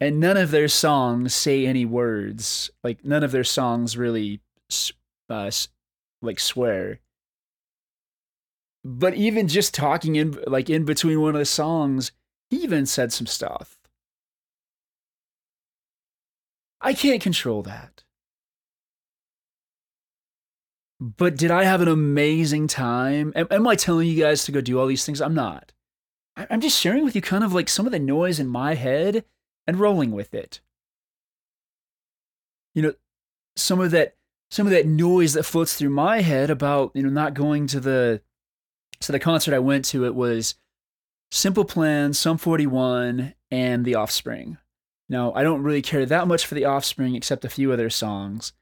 and 0.00 0.20
none 0.20 0.36
of 0.36 0.50
their 0.50 0.68
songs 0.68 1.34
say 1.34 1.66
any 1.66 1.84
words. 1.84 2.70
Like 2.82 3.04
none 3.04 3.22
of 3.22 3.32
their 3.32 3.44
songs 3.44 3.96
really, 3.96 4.40
uh, 5.30 5.50
like 6.20 6.40
swear. 6.40 7.00
But 8.84 9.14
even 9.14 9.48
just 9.48 9.72
talking 9.72 10.16
in 10.16 10.38
like 10.46 10.68
in 10.68 10.84
between 10.84 11.20
one 11.20 11.34
of 11.34 11.38
the 11.38 11.46
songs, 11.46 12.12
even 12.54 12.86
said 12.86 13.12
some 13.12 13.26
stuff. 13.26 13.78
I 16.80 16.92
can't 16.92 17.22
control 17.22 17.62
that. 17.62 18.04
But 21.00 21.36
did 21.36 21.50
I 21.50 21.64
have 21.64 21.80
an 21.80 21.88
amazing 21.88 22.66
time? 22.68 23.32
Am, 23.34 23.46
am, 23.50 23.66
I 23.66 23.74
telling 23.74 24.08
you 24.08 24.22
guys 24.22 24.44
to 24.44 24.52
go 24.52 24.60
do 24.60 24.78
all 24.78 24.86
these 24.86 25.04
things? 25.04 25.20
I'm 25.20 25.34
not. 25.34 25.72
I'm 26.36 26.60
just 26.60 26.78
sharing 26.78 27.04
with 27.04 27.14
you 27.14 27.22
kind 27.22 27.44
of 27.44 27.52
like 27.52 27.68
some 27.68 27.86
of 27.86 27.92
the 27.92 27.98
noise 27.98 28.40
in 28.40 28.48
my 28.48 28.74
head 28.74 29.24
and 29.66 29.78
rolling 29.78 30.12
with 30.12 30.34
it. 30.34 30.60
You 32.74 32.82
know, 32.82 32.94
some 33.56 33.80
of 33.80 33.90
that 33.92 34.16
some 34.50 34.66
of 34.66 34.72
that 34.72 34.86
noise 34.86 35.32
that 35.34 35.44
floats 35.44 35.74
through 35.74 35.90
my 35.90 36.20
head 36.20 36.50
about, 36.50 36.92
you 36.94 37.02
know, 37.02 37.08
not 37.08 37.34
going 37.34 37.66
to 37.68 37.80
the 37.80 38.20
so 39.00 39.12
the 39.12 39.18
concert 39.18 39.54
I 39.54 39.58
went 39.58 39.84
to 39.86 40.04
it 40.04 40.14
was 40.14 40.54
Simple 41.30 41.64
Plan, 41.64 42.12
Sum 42.12 42.38
41 42.38 43.34
and 43.50 43.84
The 43.84 43.94
Offspring. 43.94 44.58
Now, 45.08 45.32
I 45.32 45.42
don't 45.42 45.62
really 45.62 45.82
care 45.82 46.06
that 46.06 46.28
much 46.28 46.46
for 46.46 46.54
The 46.54 46.64
Offspring 46.64 47.14
except 47.14 47.44
a 47.44 47.50
few 47.50 47.72
of 47.72 47.78
their 47.78 47.90
songs. 47.90 48.52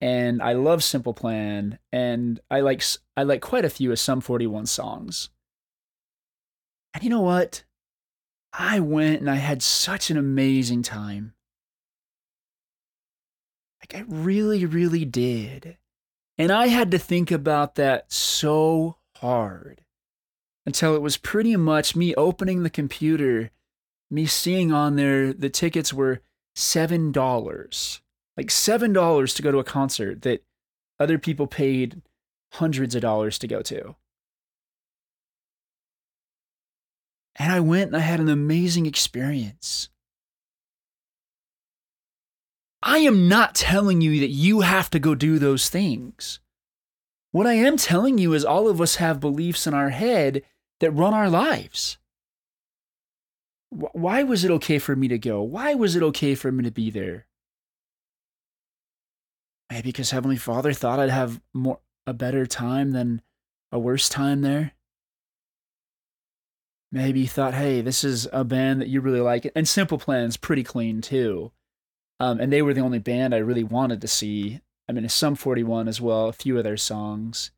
And 0.00 0.42
I 0.42 0.52
love 0.54 0.82
Simple 0.82 1.14
Plan 1.14 1.78
and 1.92 2.40
I 2.50 2.60
like 2.60 2.82
I 3.16 3.22
like 3.22 3.40
quite 3.40 3.64
a 3.64 3.70
few 3.70 3.92
of 3.92 3.98
Sum 3.98 4.20
41 4.20 4.66
songs. 4.66 5.30
And 6.94 7.04
you 7.04 7.10
know 7.10 7.20
what? 7.20 7.64
I 8.52 8.80
went 8.80 9.20
and 9.20 9.30
I 9.30 9.36
had 9.36 9.62
such 9.62 10.10
an 10.10 10.16
amazing 10.16 10.82
time. 10.82 11.34
Like, 13.80 14.00
I 14.00 14.04
really, 14.06 14.66
really 14.66 15.04
did. 15.04 15.78
And 16.38 16.52
I 16.52 16.68
had 16.68 16.90
to 16.90 16.98
think 16.98 17.30
about 17.30 17.76
that 17.76 18.12
so 18.12 18.98
hard 19.16 19.82
until 20.64 20.94
it 20.94 21.02
was 21.02 21.16
pretty 21.16 21.56
much 21.56 21.96
me 21.96 22.14
opening 22.14 22.62
the 22.62 22.70
computer, 22.70 23.50
me 24.10 24.26
seeing 24.26 24.72
on 24.72 24.96
there 24.96 25.32
the 25.32 25.50
tickets 25.50 25.92
were 25.92 26.20
$7. 26.56 28.00
Like 28.36 28.46
$7 28.46 29.36
to 29.36 29.42
go 29.42 29.52
to 29.52 29.58
a 29.58 29.64
concert 29.64 30.22
that 30.22 30.44
other 30.98 31.18
people 31.18 31.46
paid 31.46 32.02
hundreds 32.52 32.94
of 32.94 33.02
dollars 33.02 33.38
to 33.38 33.48
go 33.48 33.62
to. 33.62 33.96
And 37.36 37.50
I 37.50 37.60
went 37.60 37.88
and 37.88 37.96
I 37.96 38.00
had 38.00 38.20
an 38.20 38.28
amazing 38.28 38.86
experience. 38.86 39.88
I 42.82 42.98
am 42.98 43.28
not 43.28 43.54
telling 43.54 44.00
you 44.00 44.20
that 44.20 44.28
you 44.28 44.60
have 44.60 44.90
to 44.90 44.98
go 44.98 45.14
do 45.14 45.38
those 45.38 45.68
things. 45.68 46.40
What 47.30 47.46
I 47.46 47.54
am 47.54 47.76
telling 47.76 48.18
you 48.18 48.34
is 48.34 48.44
all 48.44 48.68
of 48.68 48.80
us 48.80 48.96
have 48.96 49.20
beliefs 49.20 49.66
in 49.66 49.72
our 49.72 49.90
head 49.90 50.42
that 50.82 50.90
run 50.90 51.14
our 51.14 51.30
lives. 51.30 51.96
Why 53.70 54.24
was 54.24 54.44
it 54.44 54.50
okay 54.50 54.78
for 54.78 54.96
me 54.96 55.06
to 55.08 55.16
go? 55.16 55.40
Why 55.40 55.74
was 55.74 55.94
it 55.94 56.02
okay 56.02 56.34
for 56.34 56.50
me 56.50 56.64
to 56.64 56.72
be 56.72 56.90
there? 56.90 57.26
Maybe 59.70 59.88
because 59.88 60.10
Heavenly 60.10 60.36
Father 60.36 60.72
thought 60.72 60.98
I'd 60.98 61.08
have 61.08 61.40
more 61.54 61.78
a 62.04 62.12
better 62.12 62.46
time 62.46 62.90
than 62.90 63.22
a 63.70 63.78
worse 63.78 64.08
time 64.08 64.42
there. 64.42 64.72
Maybe 66.90 67.20
you 67.20 67.28
thought, 67.28 67.54
hey, 67.54 67.80
this 67.80 68.02
is 68.02 68.28
a 68.32 68.42
band 68.42 68.80
that 68.80 68.88
you 68.88 69.00
really 69.00 69.20
like. 69.20 69.50
And 69.54 69.66
Simple 69.66 69.98
Plan's 69.98 70.36
pretty 70.36 70.64
clean 70.64 71.00
too. 71.00 71.52
Um, 72.18 72.40
and 72.40 72.52
they 72.52 72.60
were 72.60 72.74
the 72.74 72.82
only 72.82 72.98
band 72.98 73.34
I 73.34 73.38
really 73.38 73.64
wanted 73.64 74.00
to 74.00 74.08
see. 74.08 74.60
I 74.88 74.92
mean, 74.92 75.08
Sum 75.08 75.36
41 75.36 75.86
as 75.86 76.00
well, 76.00 76.28
a 76.28 76.32
few 76.32 76.58
of 76.58 76.64
their 76.64 76.76
songs. 76.76 77.52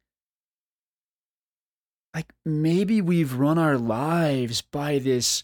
Like 2.14 2.32
maybe 2.44 3.00
we've 3.00 3.34
run 3.34 3.58
our 3.58 3.76
lives 3.76 4.62
by 4.62 5.00
this 5.00 5.42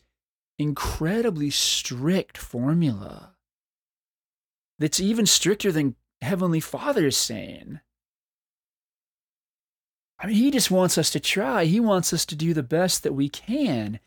incredibly 0.56 1.50
strict 1.50 2.38
formula 2.38 3.34
that's 4.78 5.00
even 5.00 5.26
stricter 5.26 5.72
than 5.72 5.96
Heavenly 6.22 6.60
Father 6.60 7.06
is 7.06 7.16
saying. 7.16 7.80
I 10.20 10.26
mean, 10.26 10.36
He 10.36 10.50
just 10.50 10.70
wants 10.70 10.96
us 10.96 11.10
to 11.10 11.20
try. 11.20 11.64
He 11.64 11.80
wants 11.80 12.12
us 12.12 12.24
to 12.26 12.36
do 12.36 12.54
the 12.54 12.62
best 12.62 13.02
that 13.02 13.14
we 13.14 13.28
can, 13.28 13.98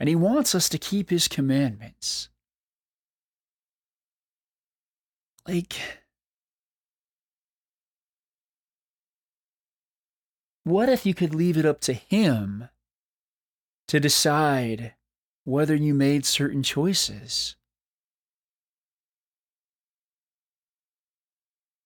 and 0.00 0.08
He 0.08 0.14
wants 0.14 0.54
us 0.54 0.68
to 0.70 0.78
keep 0.78 1.10
His 1.10 1.28
commandments. 1.28 2.28
Like, 5.46 5.74
what 10.66 10.88
if 10.88 11.06
you 11.06 11.14
could 11.14 11.32
leave 11.32 11.56
it 11.56 11.64
up 11.64 11.80
to 11.80 11.92
Him 11.92 12.68
to 13.86 14.00
decide 14.00 14.94
whether 15.44 15.76
you 15.76 15.94
made 15.94 16.26
certain 16.26 16.64
choices? 16.64 17.54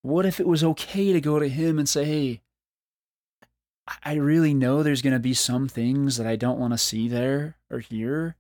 What 0.01 0.25
if 0.25 0.41
it 0.41 0.47
was 0.47 0.65
okay 0.65 1.13
to 1.13 1.21
go 1.21 1.39
to 1.39 1.47
him 1.47 1.79
and 1.79 1.87
say, 1.87 2.07
hey, 2.07 2.41
I 4.03 4.15
really 4.15 4.55
know 4.55 4.83
there's 4.83 5.03
going 5.03 5.13
to 5.13 5.19
be 5.19 5.35
some 5.35 5.69
things 5.69 6.17
that 6.17 6.27
I 6.27 6.37
don't 6.37 6.59
want 6.59 6.73
to 6.73 6.79
see 6.79 7.07
there 7.07 7.59
or 7.71 7.81
hear. 7.81 8.37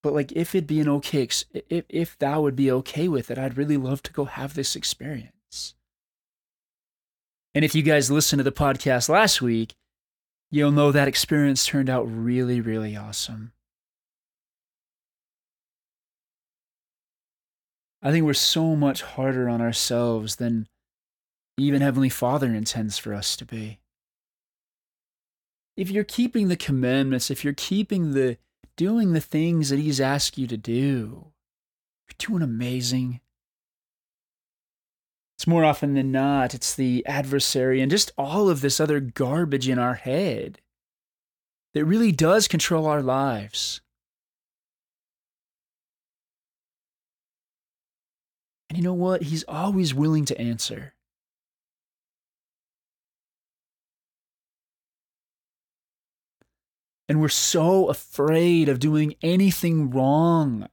But 0.00 0.12
like, 0.12 0.30
if 0.30 0.54
it'd 0.54 0.68
be 0.68 0.78
an 0.78 0.88
okay, 0.88 1.28
if 1.68 1.84
if 1.88 2.16
thou 2.18 2.42
would 2.42 2.54
be 2.54 2.70
okay 2.70 3.08
with 3.08 3.32
it, 3.32 3.38
I'd 3.38 3.56
really 3.56 3.76
love 3.76 4.00
to 4.04 4.12
go 4.12 4.26
have 4.26 4.54
this 4.54 4.76
experience. 4.76 5.74
And 7.54 7.64
if 7.64 7.74
you 7.74 7.82
guys 7.82 8.10
listened 8.10 8.40
to 8.40 8.44
the 8.44 8.52
podcast 8.52 9.08
last 9.08 9.42
week, 9.42 9.74
you'll 10.50 10.72
know 10.72 10.92
that 10.92 11.08
experience 11.08 11.66
turned 11.66 11.90
out 11.90 12.02
really, 12.04 12.60
really 12.60 12.96
awesome. 12.96 13.52
I 18.02 18.10
think 18.10 18.26
we're 18.26 18.34
so 18.34 18.74
much 18.74 19.02
harder 19.02 19.48
on 19.48 19.60
ourselves 19.60 20.36
than 20.36 20.66
even 21.56 21.80
Heavenly 21.80 22.08
Father 22.08 22.48
intends 22.48 22.98
for 22.98 23.14
us 23.14 23.36
to 23.36 23.44
be. 23.44 23.78
If 25.76 25.90
you're 25.90 26.04
keeping 26.04 26.48
the 26.48 26.56
commandments, 26.56 27.30
if 27.30 27.44
you're 27.44 27.54
keeping 27.54 28.12
the 28.12 28.38
doing 28.76 29.12
the 29.12 29.20
things 29.20 29.70
that 29.70 29.78
He's 29.78 30.00
asked 30.00 30.36
you 30.36 30.46
to 30.46 30.56
do, 30.56 31.32
you're 32.08 32.16
doing 32.18 32.42
amazing. 32.42 33.21
It's 35.42 35.46
more 35.48 35.64
often 35.64 35.94
than 35.94 36.12
not, 36.12 36.54
it's 36.54 36.72
the 36.72 37.04
adversary 37.04 37.80
and 37.80 37.90
just 37.90 38.12
all 38.16 38.48
of 38.48 38.60
this 38.60 38.78
other 38.78 39.00
garbage 39.00 39.68
in 39.68 39.76
our 39.76 39.94
head 39.94 40.60
that 41.74 41.84
really 41.84 42.12
does 42.12 42.46
control 42.46 42.86
our 42.86 43.02
lives. 43.02 43.80
And 48.70 48.78
you 48.78 48.84
know 48.84 48.94
what? 48.94 49.22
He's 49.22 49.42
always 49.48 49.92
willing 49.92 50.26
to 50.26 50.40
answer. 50.40 50.94
And 57.08 57.20
we're 57.20 57.28
so 57.28 57.88
afraid 57.88 58.68
of 58.68 58.78
doing 58.78 59.16
anything 59.22 59.90
wrong. 59.90 60.68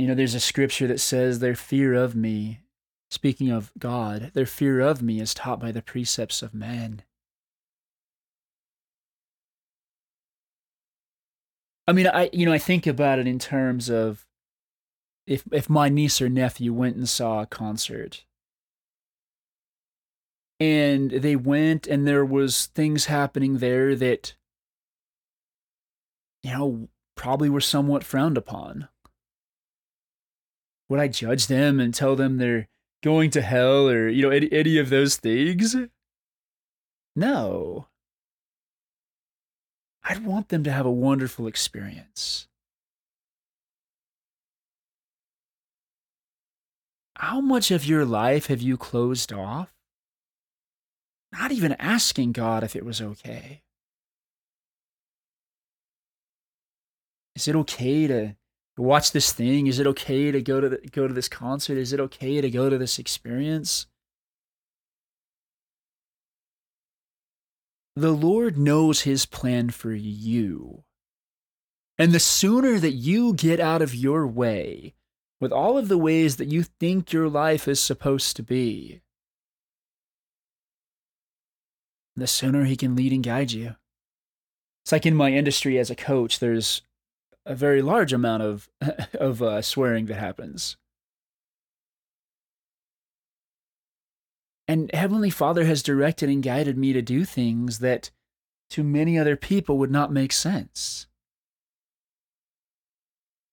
You 0.00 0.06
know, 0.06 0.14
there's 0.14 0.34
a 0.34 0.40
scripture 0.40 0.86
that 0.86 0.98
says 0.98 1.40
their 1.40 1.54
fear 1.54 1.92
of 1.92 2.16
me, 2.16 2.60
speaking 3.10 3.50
of 3.50 3.70
God, 3.78 4.30
their 4.32 4.46
fear 4.46 4.80
of 4.80 5.02
me 5.02 5.20
is 5.20 5.34
taught 5.34 5.60
by 5.60 5.72
the 5.72 5.82
precepts 5.82 6.40
of 6.40 6.54
men. 6.54 7.02
I 11.86 11.92
mean, 11.92 12.06
I 12.06 12.30
you 12.32 12.46
know 12.46 12.52
I 12.54 12.56
think 12.56 12.86
about 12.86 13.18
it 13.18 13.26
in 13.26 13.38
terms 13.38 13.90
of 13.90 14.26
if 15.26 15.44
if 15.52 15.68
my 15.68 15.90
niece 15.90 16.22
or 16.22 16.30
nephew 16.30 16.72
went 16.72 16.96
and 16.96 17.06
saw 17.06 17.42
a 17.42 17.46
concert 17.46 18.24
and 20.58 21.10
they 21.10 21.36
went 21.36 21.86
and 21.86 22.06
there 22.06 22.24
was 22.24 22.68
things 22.68 23.04
happening 23.04 23.58
there 23.58 23.94
that 23.94 24.32
you 26.42 26.52
know 26.52 26.88
probably 27.16 27.50
were 27.50 27.60
somewhat 27.60 28.02
frowned 28.02 28.38
upon 28.38 28.88
would 30.90 31.00
i 31.00 31.08
judge 31.08 31.46
them 31.46 31.80
and 31.80 31.94
tell 31.94 32.14
them 32.14 32.36
they're 32.36 32.68
going 33.02 33.30
to 33.30 33.40
hell 33.40 33.88
or 33.88 34.08
you 34.08 34.20
know 34.22 34.30
any, 34.30 34.52
any 34.52 34.76
of 34.76 34.90
those 34.90 35.16
things 35.16 35.74
no 37.16 37.86
I'd 40.10 40.24
want 40.24 40.48
them 40.48 40.64
to 40.64 40.72
have 40.72 40.86
a 40.86 40.90
wonderful 40.90 41.46
experience. 41.46 42.48
How 47.14 47.40
much 47.40 47.70
of 47.70 47.84
your 47.84 48.04
life 48.04 48.46
have 48.46 48.62
you 48.62 48.76
closed 48.76 49.32
off? 49.32 49.72
Not 51.32 51.52
even 51.52 51.74
asking 51.74 52.32
God 52.32 52.64
if 52.64 52.74
it 52.74 52.84
was 52.84 53.00
okay. 53.00 53.62
Is 57.36 57.46
it 57.46 57.54
okay 57.54 58.06
to 58.06 58.36
watch 58.82 59.12
this 59.12 59.32
thing? 59.32 59.66
Is 59.66 59.78
it 59.78 59.86
okay 59.86 60.30
to 60.30 60.42
go 60.42 60.60
to 60.60 60.68
the, 60.68 60.78
go 60.90 61.06
to 61.06 61.14
this 61.14 61.28
concert? 61.28 61.78
Is 61.78 61.92
it 61.92 62.00
okay 62.00 62.40
to 62.40 62.50
go 62.50 62.70
to 62.70 62.78
this 62.78 62.98
experience? 62.98 63.86
the 68.00 68.12
Lord 68.12 68.56
knows 68.56 69.02
his 69.02 69.26
plan 69.26 69.70
for 69.70 69.92
you. 69.92 70.84
And 71.98 72.12
the 72.12 72.20
sooner 72.20 72.78
that 72.78 72.92
you 72.92 73.34
get 73.34 73.60
out 73.60 73.82
of 73.82 73.94
your 73.94 74.26
way 74.26 74.94
with 75.40 75.52
all 75.52 75.76
of 75.76 75.88
the 75.88 75.98
ways 75.98 76.36
that 76.36 76.48
you 76.48 76.62
think 76.62 77.12
your 77.12 77.28
life 77.28 77.68
is 77.68 77.80
supposed 77.80 78.36
to 78.36 78.42
be, 78.42 79.02
the 82.16 82.26
sooner 82.26 82.64
he 82.64 82.76
can 82.76 82.96
lead 82.96 83.12
and 83.12 83.24
guide 83.24 83.52
you. 83.52 83.76
It's 84.84 84.92
like 84.92 85.06
in 85.06 85.14
my 85.14 85.30
industry 85.30 85.78
as 85.78 85.90
a 85.90 85.94
coach, 85.96 86.38
there's 86.38 86.82
a 87.46 87.54
very 87.54 87.82
large 87.82 88.12
amount 88.12 88.42
of, 88.42 88.68
of 89.14 89.42
uh, 89.42 89.62
swearing 89.62 90.06
that 90.06 90.16
happens. 90.16 90.76
And 94.68 94.90
Heavenly 94.94 95.30
Father 95.30 95.64
has 95.64 95.82
directed 95.82 96.28
and 96.28 96.42
guided 96.42 96.78
me 96.78 96.92
to 96.92 97.02
do 97.02 97.24
things 97.24 97.80
that 97.80 98.10
to 98.70 98.84
many 98.84 99.18
other 99.18 99.34
people 99.34 99.78
would 99.78 99.90
not 99.90 100.12
make 100.12 100.32
sense. 100.32 101.08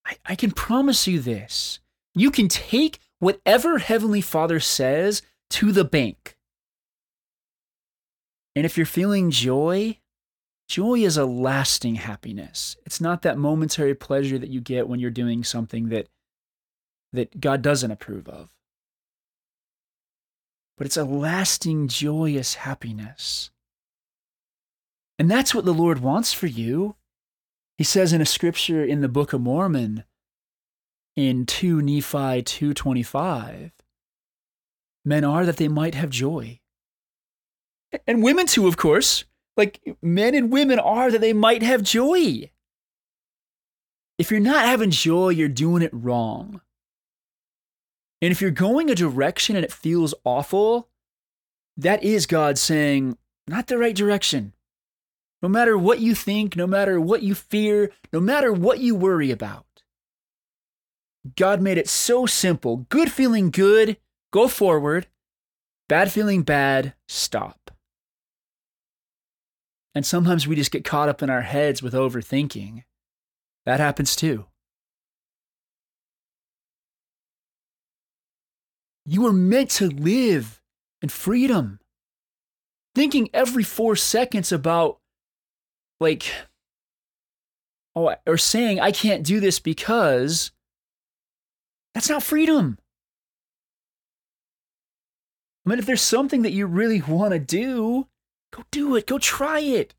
I, 0.05 0.17
I 0.25 0.35
can 0.35 0.51
promise 0.51 1.07
you 1.07 1.19
this 1.19 1.79
you 2.13 2.31
can 2.31 2.47
take 2.47 2.99
whatever 3.19 3.77
Heavenly 3.77 4.21
Father 4.21 4.59
says 4.59 5.21
to 5.51 5.71
the 5.71 5.83
bank. 5.83 6.35
And 8.55 8.65
if 8.65 8.75
you're 8.75 8.87
feeling 8.87 9.29
joy, 9.29 9.99
joy 10.67 10.99
is 10.99 11.17
a 11.17 11.25
lasting 11.25 11.95
happiness. 11.95 12.77
It's 12.85 13.01
not 13.01 13.21
that 13.23 13.37
momentary 13.37 13.95
pleasure 13.95 14.37
that 14.37 14.49
you 14.49 14.61
get 14.61 14.87
when 14.87 14.99
you're 14.99 15.09
doing 15.11 15.43
something 15.43 15.89
that, 15.89 16.07
that 17.13 17.39
God 17.39 17.61
doesn't 17.61 17.91
approve 17.91 18.27
of 18.27 18.53
but 20.77 20.85
it's 20.85 20.97
a 20.97 21.03
lasting, 21.03 21.87
joyous 21.87 22.55
happiness. 22.55 23.49
And 25.17 25.29
that's 25.29 25.55
what 25.55 25.65
the 25.65 25.73
Lord 25.73 25.99
wants 25.99 26.33
for 26.33 26.45
you. 26.45 26.95
He 27.77 27.83
says 27.83 28.13
in 28.13 28.21
a 28.21 28.25
scripture 28.25 28.83
in 28.83 29.01
the 29.01 29.09
Book 29.09 29.33
of 29.33 29.41
Mormon 29.41 30.03
in 31.15 31.47
2 31.47 31.81
Nephi 31.81 32.43
2:25, 32.43 33.71
men 35.03 35.23
are 35.23 35.45
that 35.45 35.57
they 35.57 35.67
might 35.67 35.95
have 35.95 36.11
joy. 36.11 36.59
And 38.05 38.21
women 38.21 38.45
too, 38.45 38.67
of 38.67 38.77
course. 38.77 39.25
Like 39.57 39.81
men 40.01 40.35
and 40.35 40.51
women 40.51 40.79
are 40.79 41.11
that 41.11 41.19
they 41.19 41.33
might 41.33 41.63
have 41.63 41.81
joy. 41.81 42.51
If 44.19 44.31
you're 44.31 44.39
not 44.39 44.65
having 44.65 44.91
joy, 44.91 45.29
you're 45.29 45.49
doing 45.49 45.81
it 45.81 45.91
wrong. 45.91 46.61
And 48.21 48.31
if 48.31 48.41
you're 48.41 48.51
going 48.51 48.89
a 48.89 48.95
direction 48.95 49.55
and 49.55 49.65
it 49.65 49.71
feels 49.71 50.13
awful, 50.23 50.89
that 51.75 52.03
is 52.03 52.25
God 52.25 52.57
saying, 52.57 53.17
not 53.47 53.67
the 53.67 53.77
right 53.77 53.95
direction. 53.95 54.53
No 55.41 55.49
matter 55.49 55.77
what 55.77 55.99
you 55.99 56.15
think, 56.15 56.55
no 56.55 56.65
matter 56.65 56.99
what 56.99 57.21
you 57.21 57.35
fear, 57.35 57.91
no 58.11 58.19
matter 58.19 58.51
what 58.51 58.79
you 58.79 58.95
worry 58.95 59.29
about. 59.29 59.65
God 61.35 61.61
made 61.61 61.77
it 61.77 61.89
so 61.89 62.25
simple. 62.25 62.87
Good 62.89 63.11
feeling 63.11 63.51
good, 63.51 63.97
go 64.31 64.47
forward. 64.47 65.07
Bad 65.87 66.11
feeling 66.11 66.41
bad, 66.41 66.95
stop. 67.07 67.71
And 69.97 70.05
sometimes 70.05 70.47
we 70.47 70.55
just 70.55 70.69
get 70.69 70.85
caught 70.85 71.09
up 71.09 71.23
in 71.23 71.31
our 71.31 71.41
heads 71.41 71.81
with 71.81 71.95
overthinking. 71.95 72.83
That 73.65 73.79
happens 73.79 74.15
too. 74.15 74.45
You 79.07 79.23
were 79.23 79.33
meant 79.33 79.71
to 79.71 79.87
live 79.87 80.61
in 81.01 81.09
freedom. 81.09 81.79
Thinking 82.93 83.31
every 83.33 83.63
four 83.63 83.95
seconds 83.95 84.51
about, 84.51 84.99
like, 85.99 86.31
oh, 87.95 88.13
or 88.27 88.37
saying, 88.37 88.79
I 88.79 88.91
can't 88.91 89.25
do 89.25 89.39
this 89.39 89.57
because 89.57 90.51
that's 91.95 92.07
not 92.07 92.21
freedom. 92.21 92.77
I 95.65 95.71
mean, 95.71 95.79
if 95.79 95.87
there's 95.87 96.03
something 96.03 96.43
that 96.43 96.53
you 96.53 96.67
really 96.67 97.01
want 97.01 97.33
to 97.33 97.39
do, 97.39 98.07
go 98.51 98.63
do 98.71 98.95
it, 98.95 99.07
go 99.07 99.17
try 99.17 99.59
it. 99.59 99.93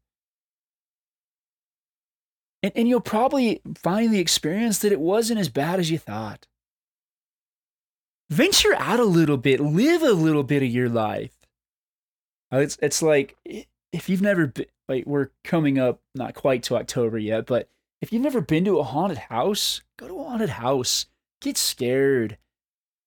And, 2.62 2.72
and 2.74 2.88
you'll 2.88 3.00
probably 3.00 3.60
find 3.76 4.12
the 4.12 4.18
experience 4.18 4.78
that 4.80 4.92
it 4.92 5.00
wasn't 5.00 5.40
as 5.40 5.48
bad 5.48 5.78
as 5.78 5.90
you 5.90 5.98
thought. 5.98 6.46
Venture 8.30 8.74
out 8.74 9.00
a 9.00 9.04
little 9.04 9.36
bit, 9.38 9.60
live 9.60 10.02
a 10.02 10.12
little 10.12 10.42
bit 10.42 10.62
of 10.62 10.68
your 10.68 10.88
life. 10.88 11.32
Uh, 12.52 12.58
it's, 12.58 12.78
it's 12.82 13.02
like 13.02 13.36
if 13.92 14.08
you've 14.08 14.22
never 14.22 14.48
been, 14.48 14.66
like, 14.88 15.06
we're 15.06 15.30
coming 15.44 15.78
up 15.78 16.00
not 16.14 16.34
quite 16.34 16.62
to 16.64 16.76
October 16.76 17.18
yet, 17.18 17.46
but 17.46 17.68
if 18.00 18.12
you've 18.12 18.22
never 18.22 18.40
been 18.40 18.64
to 18.64 18.78
a 18.78 18.84
haunted 18.84 19.18
house, 19.18 19.82
go 19.98 20.08
to 20.08 20.18
a 20.18 20.24
haunted 20.24 20.50
house, 20.50 21.06
get 21.40 21.56
scared, 21.56 22.38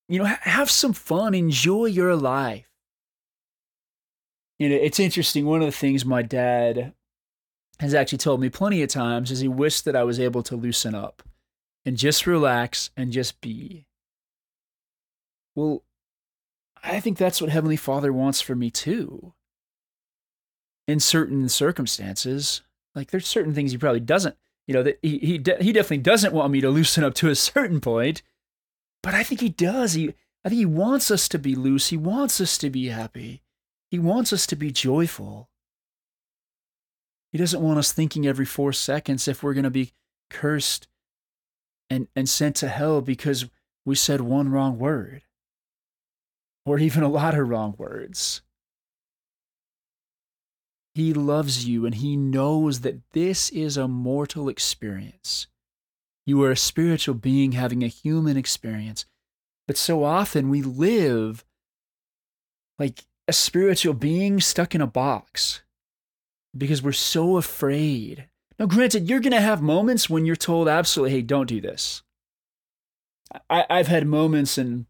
you 0.07 0.19
know, 0.19 0.25
have 0.25 0.69
some 0.69 0.93
fun, 0.93 1.33
enjoy 1.33 1.85
your 1.85 2.15
life. 2.15 2.70
You 4.61 4.69
know, 4.69 4.75
it's 4.75 4.99
interesting. 4.99 5.47
One 5.47 5.61
of 5.61 5.65
the 5.65 5.71
things 5.71 6.05
my 6.05 6.21
dad 6.21 6.93
has 7.79 7.95
actually 7.95 8.19
told 8.19 8.39
me 8.39 8.47
plenty 8.51 8.83
of 8.83 8.89
times 8.89 9.31
is 9.31 9.39
he 9.39 9.47
wished 9.47 9.85
that 9.85 9.95
I 9.95 10.03
was 10.03 10.19
able 10.19 10.43
to 10.43 10.55
loosen 10.55 10.93
up 10.93 11.23
and 11.83 11.97
just 11.97 12.27
relax 12.27 12.91
and 12.95 13.11
just 13.11 13.41
be. 13.41 13.87
Well, 15.55 15.81
I 16.83 16.99
think 16.99 17.17
that's 17.17 17.41
what 17.41 17.49
Heavenly 17.49 17.75
Father 17.75 18.13
wants 18.13 18.39
for 18.39 18.53
me 18.53 18.69
too. 18.69 19.33
In 20.87 20.99
certain 20.99 21.49
circumstances, 21.49 22.61
like 22.93 23.09
there's 23.09 23.25
certain 23.25 23.55
things 23.55 23.71
he 23.71 23.79
probably 23.79 23.99
doesn't, 23.99 24.35
you 24.67 24.75
know, 24.75 24.83
that 24.83 24.99
he 25.01 25.17
he 25.17 25.37
de- 25.39 25.63
he 25.63 25.73
definitely 25.73 26.03
doesn't 26.03 26.33
want 26.33 26.51
me 26.51 26.61
to 26.61 26.69
loosen 26.69 27.03
up 27.03 27.15
to 27.15 27.31
a 27.31 27.35
certain 27.51 27.81
point, 27.81 28.21
but 29.01 29.15
I 29.15 29.23
think 29.23 29.41
he 29.41 29.49
does. 29.49 29.93
He 29.93 30.13
I 30.45 30.49
think 30.49 30.59
he 30.59 30.65
wants 30.67 31.09
us 31.09 31.27
to 31.29 31.39
be 31.39 31.55
loose. 31.55 31.87
He 31.87 31.97
wants 31.97 32.39
us 32.39 32.59
to 32.59 32.69
be 32.69 32.89
happy. 32.89 33.41
He 33.91 33.99
wants 33.99 34.31
us 34.31 34.47
to 34.47 34.55
be 34.55 34.71
joyful. 34.71 35.49
He 37.33 37.37
doesn't 37.37 37.61
want 37.61 37.77
us 37.77 37.91
thinking 37.91 38.25
every 38.25 38.45
four 38.45 38.71
seconds 38.71 39.27
if 39.27 39.43
we're 39.43 39.53
going 39.53 39.65
to 39.65 39.69
be 39.69 39.91
cursed 40.29 40.87
and, 41.89 42.07
and 42.15 42.27
sent 42.27 42.55
to 42.57 42.69
hell 42.69 43.01
because 43.01 43.49
we 43.85 43.95
said 43.95 44.21
one 44.21 44.49
wrong 44.49 44.79
word 44.79 45.23
or 46.65 46.79
even 46.79 47.03
a 47.03 47.09
lot 47.09 47.37
of 47.37 47.49
wrong 47.49 47.75
words. 47.77 48.41
He 50.93 51.13
loves 51.13 51.67
you 51.67 51.85
and 51.85 51.95
he 51.95 52.15
knows 52.15 52.81
that 52.81 53.01
this 53.11 53.49
is 53.49 53.75
a 53.75 53.89
mortal 53.89 54.47
experience. 54.47 55.47
You 56.25 56.41
are 56.43 56.51
a 56.51 56.57
spiritual 56.57 57.15
being 57.15 57.53
having 57.53 57.83
a 57.83 57.87
human 57.87 58.37
experience. 58.37 59.05
But 59.67 59.77
so 59.77 60.03
often 60.03 60.49
we 60.49 60.61
live 60.61 61.43
like 62.77 63.03
a 63.31 63.33
spiritual 63.33 63.93
being 63.93 64.41
stuck 64.41 64.75
in 64.75 64.81
a 64.81 64.87
box 64.87 65.61
because 66.57 66.83
we're 66.83 66.91
so 66.91 67.37
afraid. 67.37 68.27
Now, 68.59 68.65
granted, 68.65 69.09
you're 69.09 69.21
going 69.21 69.31
to 69.31 69.39
have 69.39 69.61
moments 69.61 70.09
when 70.09 70.25
you're 70.25 70.35
told 70.35 70.67
absolutely, 70.67 71.15
hey, 71.15 71.21
don't 71.21 71.47
do 71.47 71.61
this. 71.61 72.03
I, 73.49 73.65
I've 73.69 73.87
had 73.87 74.05
moments 74.05 74.57
and 74.57 74.85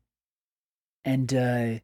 and 1.06 1.32
uh, 1.36 1.80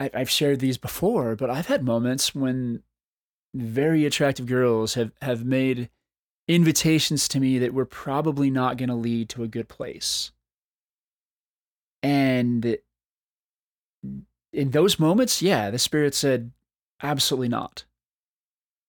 I, 0.00 0.10
I've 0.12 0.28
shared 0.28 0.58
these 0.58 0.76
before, 0.76 1.36
but 1.36 1.50
I've 1.50 1.68
had 1.68 1.84
moments 1.84 2.34
when 2.34 2.82
very 3.54 4.04
attractive 4.04 4.46
girls 4.46 4.94
have, 4.94 5.12
have 5.22 5.44
made 5.44 5.88
invitations 6.48 7.28
to 7.28 7.38
me 7.38 7.60
that 7.60 7.72
were 7.72 7.86
probably 7.86 8.50
not 8.50 8.76
going 8.76 8.88
to 8.88 8.96
lead 8.96 9.28
to 9.28 9.44
a 9.44 9.48
good 9.48 9.68
place. 9.68 10.32
And 12.02 12.78
in 14.56 14.70
those 14.70 14.98
moments, 14.98 15.42
yeah, 15.42 15.70
the 15.70 15.78
Spirit 15.78 16.14
said, 16.14 16.50
absolutely 17.02 17.48
not 17.48 17.84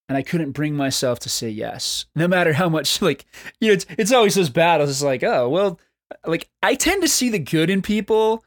and 0.10 0.18
I 0.18 0.22
couldn't 0.22 0.52
bring 0.52 0.76
myself 0.76 1.20
to 1.20 1.30
say 1.30 1.50
yes, 1.50 2.06
no 2.16 2.28
matter 2.28 2.54
how 2.54 2.70
much 2.70 3.02
like 3.02 3.26
you 3.60 3.68
know 3.68 3.74
it's 3.74 3.86
it's 3.98 4.12
always 4.12 4.36
those 4.36 4.50
battles. 4.50 4.90
It's 4.90 5.04
like 5.04 5.24
oh 5.24 5.50
well, 5.50 5.80
like 6.26 6.50
I 6.64 6.76
tend 6.76 7.02
to 7.02 7.08
see 7.08 7.30
the 7.30 7.40
good 7.40 7.70
in 7.70 7.82
people, 7.82 8.44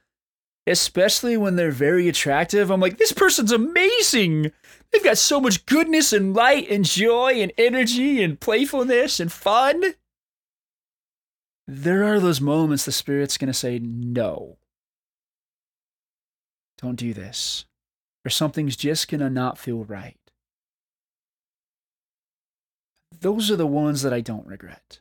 especially 0.67 1.37
when 1.37 1.57
they're 1.57 1.71
very 1.71 2.09
attractive. 2.09 2.71
I'm 2.71 2.81
like 2.81 2.99
this 2.99 3.13
person's 3.13 3.53
amazing. 3.53 4.53
They've 4.93 5.05
got 5.05 5.19
so 5.19 5.41
much 5.41 5.67
goodness 5.67 6.13
and 6.13 6.35
light 6.35 6.69
and 6.69 6.85
joy 6.85 7.35
and 7.35 7.53
energy 7.57 8.23
and 8.23 8.41
playfulness 8.41 9.21
and 9.21 9.31
fun. 9.31 9.95
There 11.69 12.03
are 12.03 12.19
those 12.19 12.41
moments 12.41 12.85
the 12.85 12.93
spirit's 12.93 13.39
gonna 13.39 13.55
say 13.55 13.79
no. 13.79 14.57
Don't 16.81 16.97
do 16.97 17.13
this, 17.13 17.65
or 18.25 18.31
something's 18.31 18.77
just 18.77 19.09
gonna 19.09 19.31
not 19.31 19.59
feel 19.59 19.85
right 19.85 20.17
those 23.21 23.51
are 23.51 23.57
the 23.57 23.67
ones 23.67 24.03
that 24.03 24.13
I 24.13 24.21
don't 24.21 24.47
regret. 24.47 25.01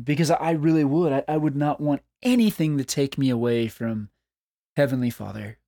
Because 0.00 0.30
I 0.30 0.52
really 0.52 0.84
would. 0.84 1.12
I, 1.12 1.24
I 1.28 1.36
would 1.36 1.56
not 1.56 1.80
want 1.80 2.02
anything 2.22 2.78
to 2.78 2.84
take 2.84 3.18
me 3.18 3.28
away 3.28 3.68
from 3.68 4.08
Heavenly 4.76 5.10
Father. 5.10 5.58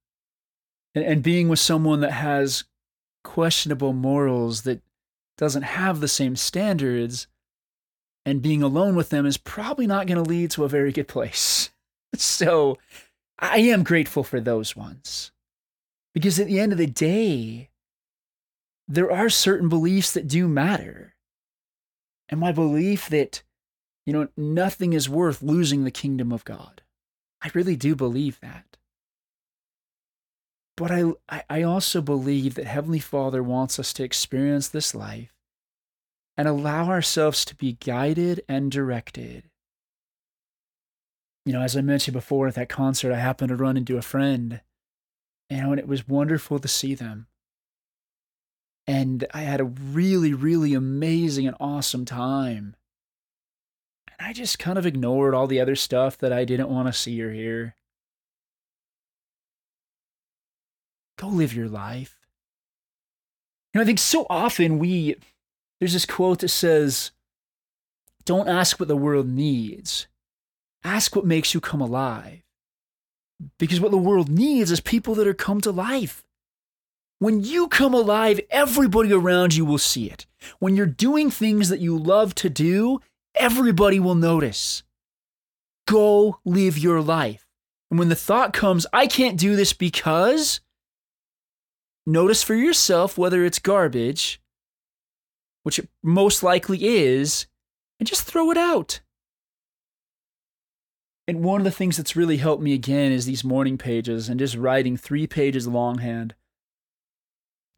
And, 0.94 1.04
and 1.04 1.22
being 1.22 1.48
with 1.48 1.58
someone 1.58 2.00
that 2.00 2.12
has 2.12 2.64
questionable 3.22 3.92
morals, 3.92 4.62
that 4.62 4.80
doesn't 5.36 5.62
have 5.62 6.00
the 6.00 6.08
same 6.08 6.36
standards, 6.36 7.26
and 8.24 8.40
being 8.40 8.62
alone 8.62 8.96
with 8.96 9.10
them 9.10 9.26
is 9.26 9.36
probably 9.36 9.86
not 9.86 10.06
going 10.06 10.22
to 10.22 10.28
lead 10.28 10.50
to 10.52 10.64
a 10.64 10.68
very 10.68 10.92
good 10.92 11.08
place. 11.08 11.70
So 12.20 12.78
I 13.38 13.58
am 13.58 13.82
grateful 13.82 14.24
for 14.24 14.40
those 14.40 14.76
ones. 14.76 15.32
Because 16.12 16.38
at 16.38 16.46
the 16.46 16.60
end 16.60 16.72
of 16.72 16.78
the 16.78 16.86
day, 16.86 17.70
there 18.86 19.10
are 19.10 19.28
certain 19.28 19.68
beliefs 19.68 20.12
that 20.12 20.28
do 20.28 20.46
matter. 20.46 21.14
And 22.28 22.38
my 22.38 22.52
belief 22.52 23.08
that, 23.08 23.42
you 24.06 24.12
know, 24.12 24.28
nothing 24.36 24.92
is 24.92 25.08
worth 25.08 25.42
losing 25.42 25.84
the 25.84 25.90
kingdom 25.90 26.32
of 26.32 26.44
God. 26.44 26.82
I 27.42 27.50
really 27.52 27.76
do 27.76 27.94
believe 27.96 28.38
that. 28.40 28.76
But 30.76 30.90
I, 30.90 31.42
I 31.48 31.62
also 31.62 32.00
believe 32.00 32.54
that 32.54 32.66
Heavenly 32.66 32.98
Father 32.98 33.42
wants 33.42 33.78
us 33.78 33.92
to 33.94 34.04
experience 34.04 34.68
this 34.68 34.94
life 34.94 35.32
and 36.36 36.48
allow 36.48 36.88
ourselves 36.88 37.44
to 37.44 37.54
be 37.54 37.74
guided 37.74 38.42
and 38.48 38.70
directed. 38.72 39.44
You 41.44 41.52
know, 41.52 41.60
as 41.60 41.76
I 41.76 41.82
mentioned 41.82 42.14
before 42.14 42.48
at 42.48 42.54
that 42.54 42.68
concert, 42.68 43.12
I 43.12 43.18
happened 43.18 43.50
to 43.50 43.56
run 43.56 43.76
into 43.76 43.98
a 43.98 44.02
friend, 44.02 44.60
you 45.50 45.58
know, 45.58 45.70
and 45.72 45.78
it 45.78 45.88
was 45.88 46.08
wonderful 46.08 46.58
to 46.58 46.68
see 46.68 46.94
them 46.94 47.26
and 48.86 49.26
I 49.32 49.42
had 49.42 49.60
a 49.60 49.64
really, 49.64 50.34
really 50.34 50.74
amazing 50.74 51.46
and 51.46 51.56
awesome 51.58 52.04
time. 52.04 52.76
And 54.18 54.28
I 54.28 54.32
just 54.32 54.58
kind 54.58 54.78
of 54.78 54.86
ignored 54.86 55.34
all 55.34 55.46
the 55.46 55.60
other 55.60 55.76
stuff 55.76 56.18
that 56.18 56.32
I 56.32 56.44
didn't 56.44 56.68
want 56.68 56.88
to 56.88 56.92
see 56.92 57.20
or 57.22 57.32
hear. 57.32 57.76
Go 61.18 61.28
live 61.28 61.54
your 61.54 61.68
life. 61.68 62.18
You 63.72 63.78
know, 63.78 63.82
I 63.82 63.86
think 63.86 63.98
so 63.98 64.26
often 64.28 64.78
we, 64.78 65.16
there's 65.80 65.94
this 65.94 66.06
quote 66.06 66.40
that 66.40 66.48
says, 66.48 67.12
don't 68.24 68.48
ask 68.48 68.78
what 68.78 68.88
the 68.88 68.96
world 68.96 69.28
needs, 69.28 70.06
ask 70.84 71.16
what 71.16 71.26
makes 71.26 71.54
you 71.54 71.60
come 71.60 71.80
alive. 71.80 72.42
Because 73.58 73.80
what 73.80 73.90
the 73.90 73.98
world 73.98 74.28
needs 74.28 74.70
is 74.70 74.80
people 74.80 75.14
that 75.16 75.26
are 75.26 75.34
come 75.34 75.60
to 75.62 75.72
life. 75.72 76.24
When 77.18 77.42
you 77.42 77.68
come 77.68 77.94
alive, 77.94 78.40
everybody 78.50 79.12
around 79.12 79.54
you 79.54 79.64
will 79.64 79.78
see 79.78 80.10
it. 80.10 80.26
When 80.58 80.76
you're 80.76 80.86
doing 80.86 81.30
things 81.30 81.68
that 81.68 81.80
you 81.80 81.96
love 81.96 82.34
to 82.36 82.50
do, 82.50 83.00
everybody 83.34 83.98
will 83.98 84.14
notice. 84.14 84.82
Go 85.86 86.38
live 86.44 86.78
your 86.78 87.00
life. 87.00 87.46
And 87.90 87.98
when 87.98 88.08
the 88.08 88.14
thought 88.14 88.52
comes, 88.52 88.86
I 88.92 89.06
can't 89.06 89.38
do 89.38 89.56
this 89.56 89.72
because, 89.72 90.60
notice 92.06 92.42
for 92.42 92.54
yourself 92.54 93.16
whether 93.16 93.44
it's 93.44 93.58
garbage, 93.58 94.40
which 95.62 95.78
it 95.78 95.88
most 96.02 96.42
likely 96.42 96.84
is, 96.84 97.46
and 97.98 98.08
just 98.08 98.22
throw 98.22 98.50
it 98.50 98.58
out. 98.58 99.00
And 101.26 101.42
one 101.42 101.60
of 101.60 101.64
the 101.64 101.70
things 101.70 101.96
that's 101.96 102.16
really 102.16 102.36
helped 102.36 102.62
me 102.62 102.74
again 102.74 103.10
is 103.10 103.24
these 103.24 103.44
morning 103.44 103.78
pages 103.78 104.28
and 104.28 104.38
just 104.38 104.56
writing 104.56 104.96
three 104.96 105.26
pages 105.26 105.66
longhand. 105.66 106.34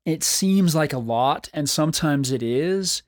It 0.04 0.22
seems 0.22 0.74
like 0.74 0.92
a 0.92 0.98
lot, 0.98 1.48
and 1.52 1.68
sometimes 1.68 2.32
it 2.32 2.42
is, 2.42 3.02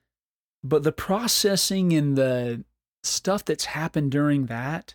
but 0.62 0.82
the 0.82 0.92
processing 0.92 1.92
and 1.92 2.16
the 2.16 2.64
stuff 3.02 3.44
that's 3.44 3.66
happened 3.66 4.10
during 4.10 4.46
that 4.46 4.94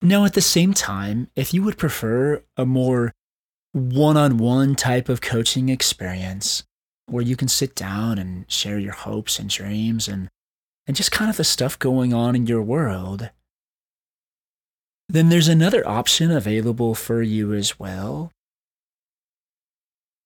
Now, 0.00 0.24
at 0.24 0.34
the 0.34 0.40
same 0.40 0.72
time, 0.72 1.28
if 1.36 1.52
you 1.52 1.62
would 1.62 1.78
prefer 1.78 2.42
a 2.56 2.64
more 2.64 3.12
one 3.72 4.16
on 4.16 4.36
one 4.36 4.74
type 4.74 5.08
of 5.08 5.20
coaching 5.20 5.68
experience 5.68 6.64
where 7.06 7.22
you 7.22 7.36
can 7.36 7.48
sit 7.48 7.74
down 7.74 8.18
and 8.18 8.50
share 8.50 8.78
your 8.78 8.92
hopes 8.92 9.38
and 9.38 9.50
dreams 9.50 10.08
and, 10.08 10.28
and 10.86 10.96
just 10.96 11.10
kind 11.10 11.30
of 11.30 11.36
the 11.36 11.44
stuff 11.44 11.78
going 11.78 12.12
on 12.12 12.36
in 12.36 12.46
your 12.46 12.62
world, 12.62 13.30
then 15.08 15.28
there's 15.28 15.48
another 15.48 15.86
option 15.86 16.30
available 16.30 16.94
for 16.94 17.22
you 17.22 17.52
as 17.52 17.78
well. 17.78 18.30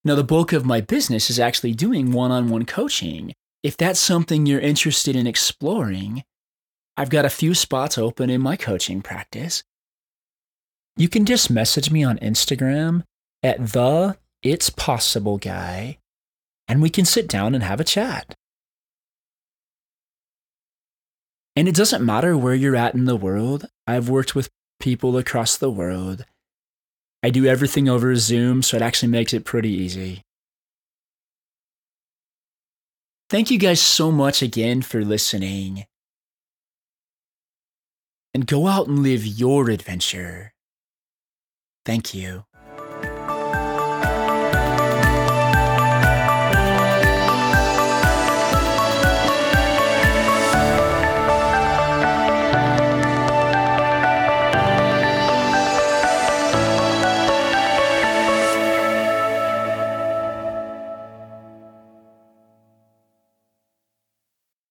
Now, 0.05 0.14
the 0.14 0.24
bulk 0.24 0.53
of 0.53 0.64
my 0.64 0.80
business 0.80 1.30
is 1.30 1.40
actually 1.40 1.74
doing 1.74 2.12
one 2.12 2.30
on 2.30 2.49
one 2.49 2.64
coaching. 2.64 3.32
If 3.64 3.76
that's 3.76 3.99
something 3.99 4.47
you're 4.47 4.61
interested 4.61 5.16
in 5.16 5.26
exploring, 5.26 6.22
I've 6.97 7.11
got 7.11 7.24
a 7.24 7.30
few 7.30 7.55
spots 7.55 7.99
open 7.99 8.30
in 8.30 8.40
my 8.40 8.57
coaching 8.57 9.03
practice. 9.03 9.64
You 10.97 11.09
can 11.09 11.24
just 11.24 11.51
message 11.51 11.90
me 11.90 12.05
on 12.05 12.18
Instagram 12.18 13.03
at 13.47 13.64
the 13.68 14.16
It's 14.42 14.70
Possible 14.70 15.38
guy, 15.38 15.99
and 16.66 16.82
we 16.82 16.90
can 16.90 17.05
sit 17.05 17.28
down 17.28 17.55
and 17.55 17.62
have 17.62 17.78
a 17.78 17.84
chat. 17.84 18.34
And 21.55 21.68
it 21.68 21.74
doesn't 21.76 22.05
matter 22.05 22.36
where 22.36 22.57
you're 22.57 22.74
at 22.74 22.94
in 22.94 23.05
the 23.05 23.14
world. 23.14 23.66
I've 23.86 24.09
worked 24.09 24.34
with 24.34 24.51
people 24.80 25.16
across 25.16 25.57
the 25.57 25.70
world. 25.70 26.24
I 27.22 27.30
do 27.30 27.47
everything 27.47 27.88
over 27.88 28.16
Zoom, 28.16 28.62
so 28.62 28.76
it 28.76 28.82
actually 28.82 29.12
makes 29.12 29.32
it 29.32 29.44
pretty 29.44 29.70
easy. 29.70 30.22
Thank 33.30 33.51
you 33.53 33.59
guys 33.59 33.80
so 33.80 34.11
much 34.11 34.42
again 34.42 34.82
for 34.82 35.05
listening. 35.05 35.86
And 38.34 38.44
go 38.47 38.66
out 38.66 38.88
and 38.88 39.05
live 39.05 39.24
your 39.24 39.70
adventure. 39.70 40.53
Thank 41.84 42.12
you. 42.12 42.44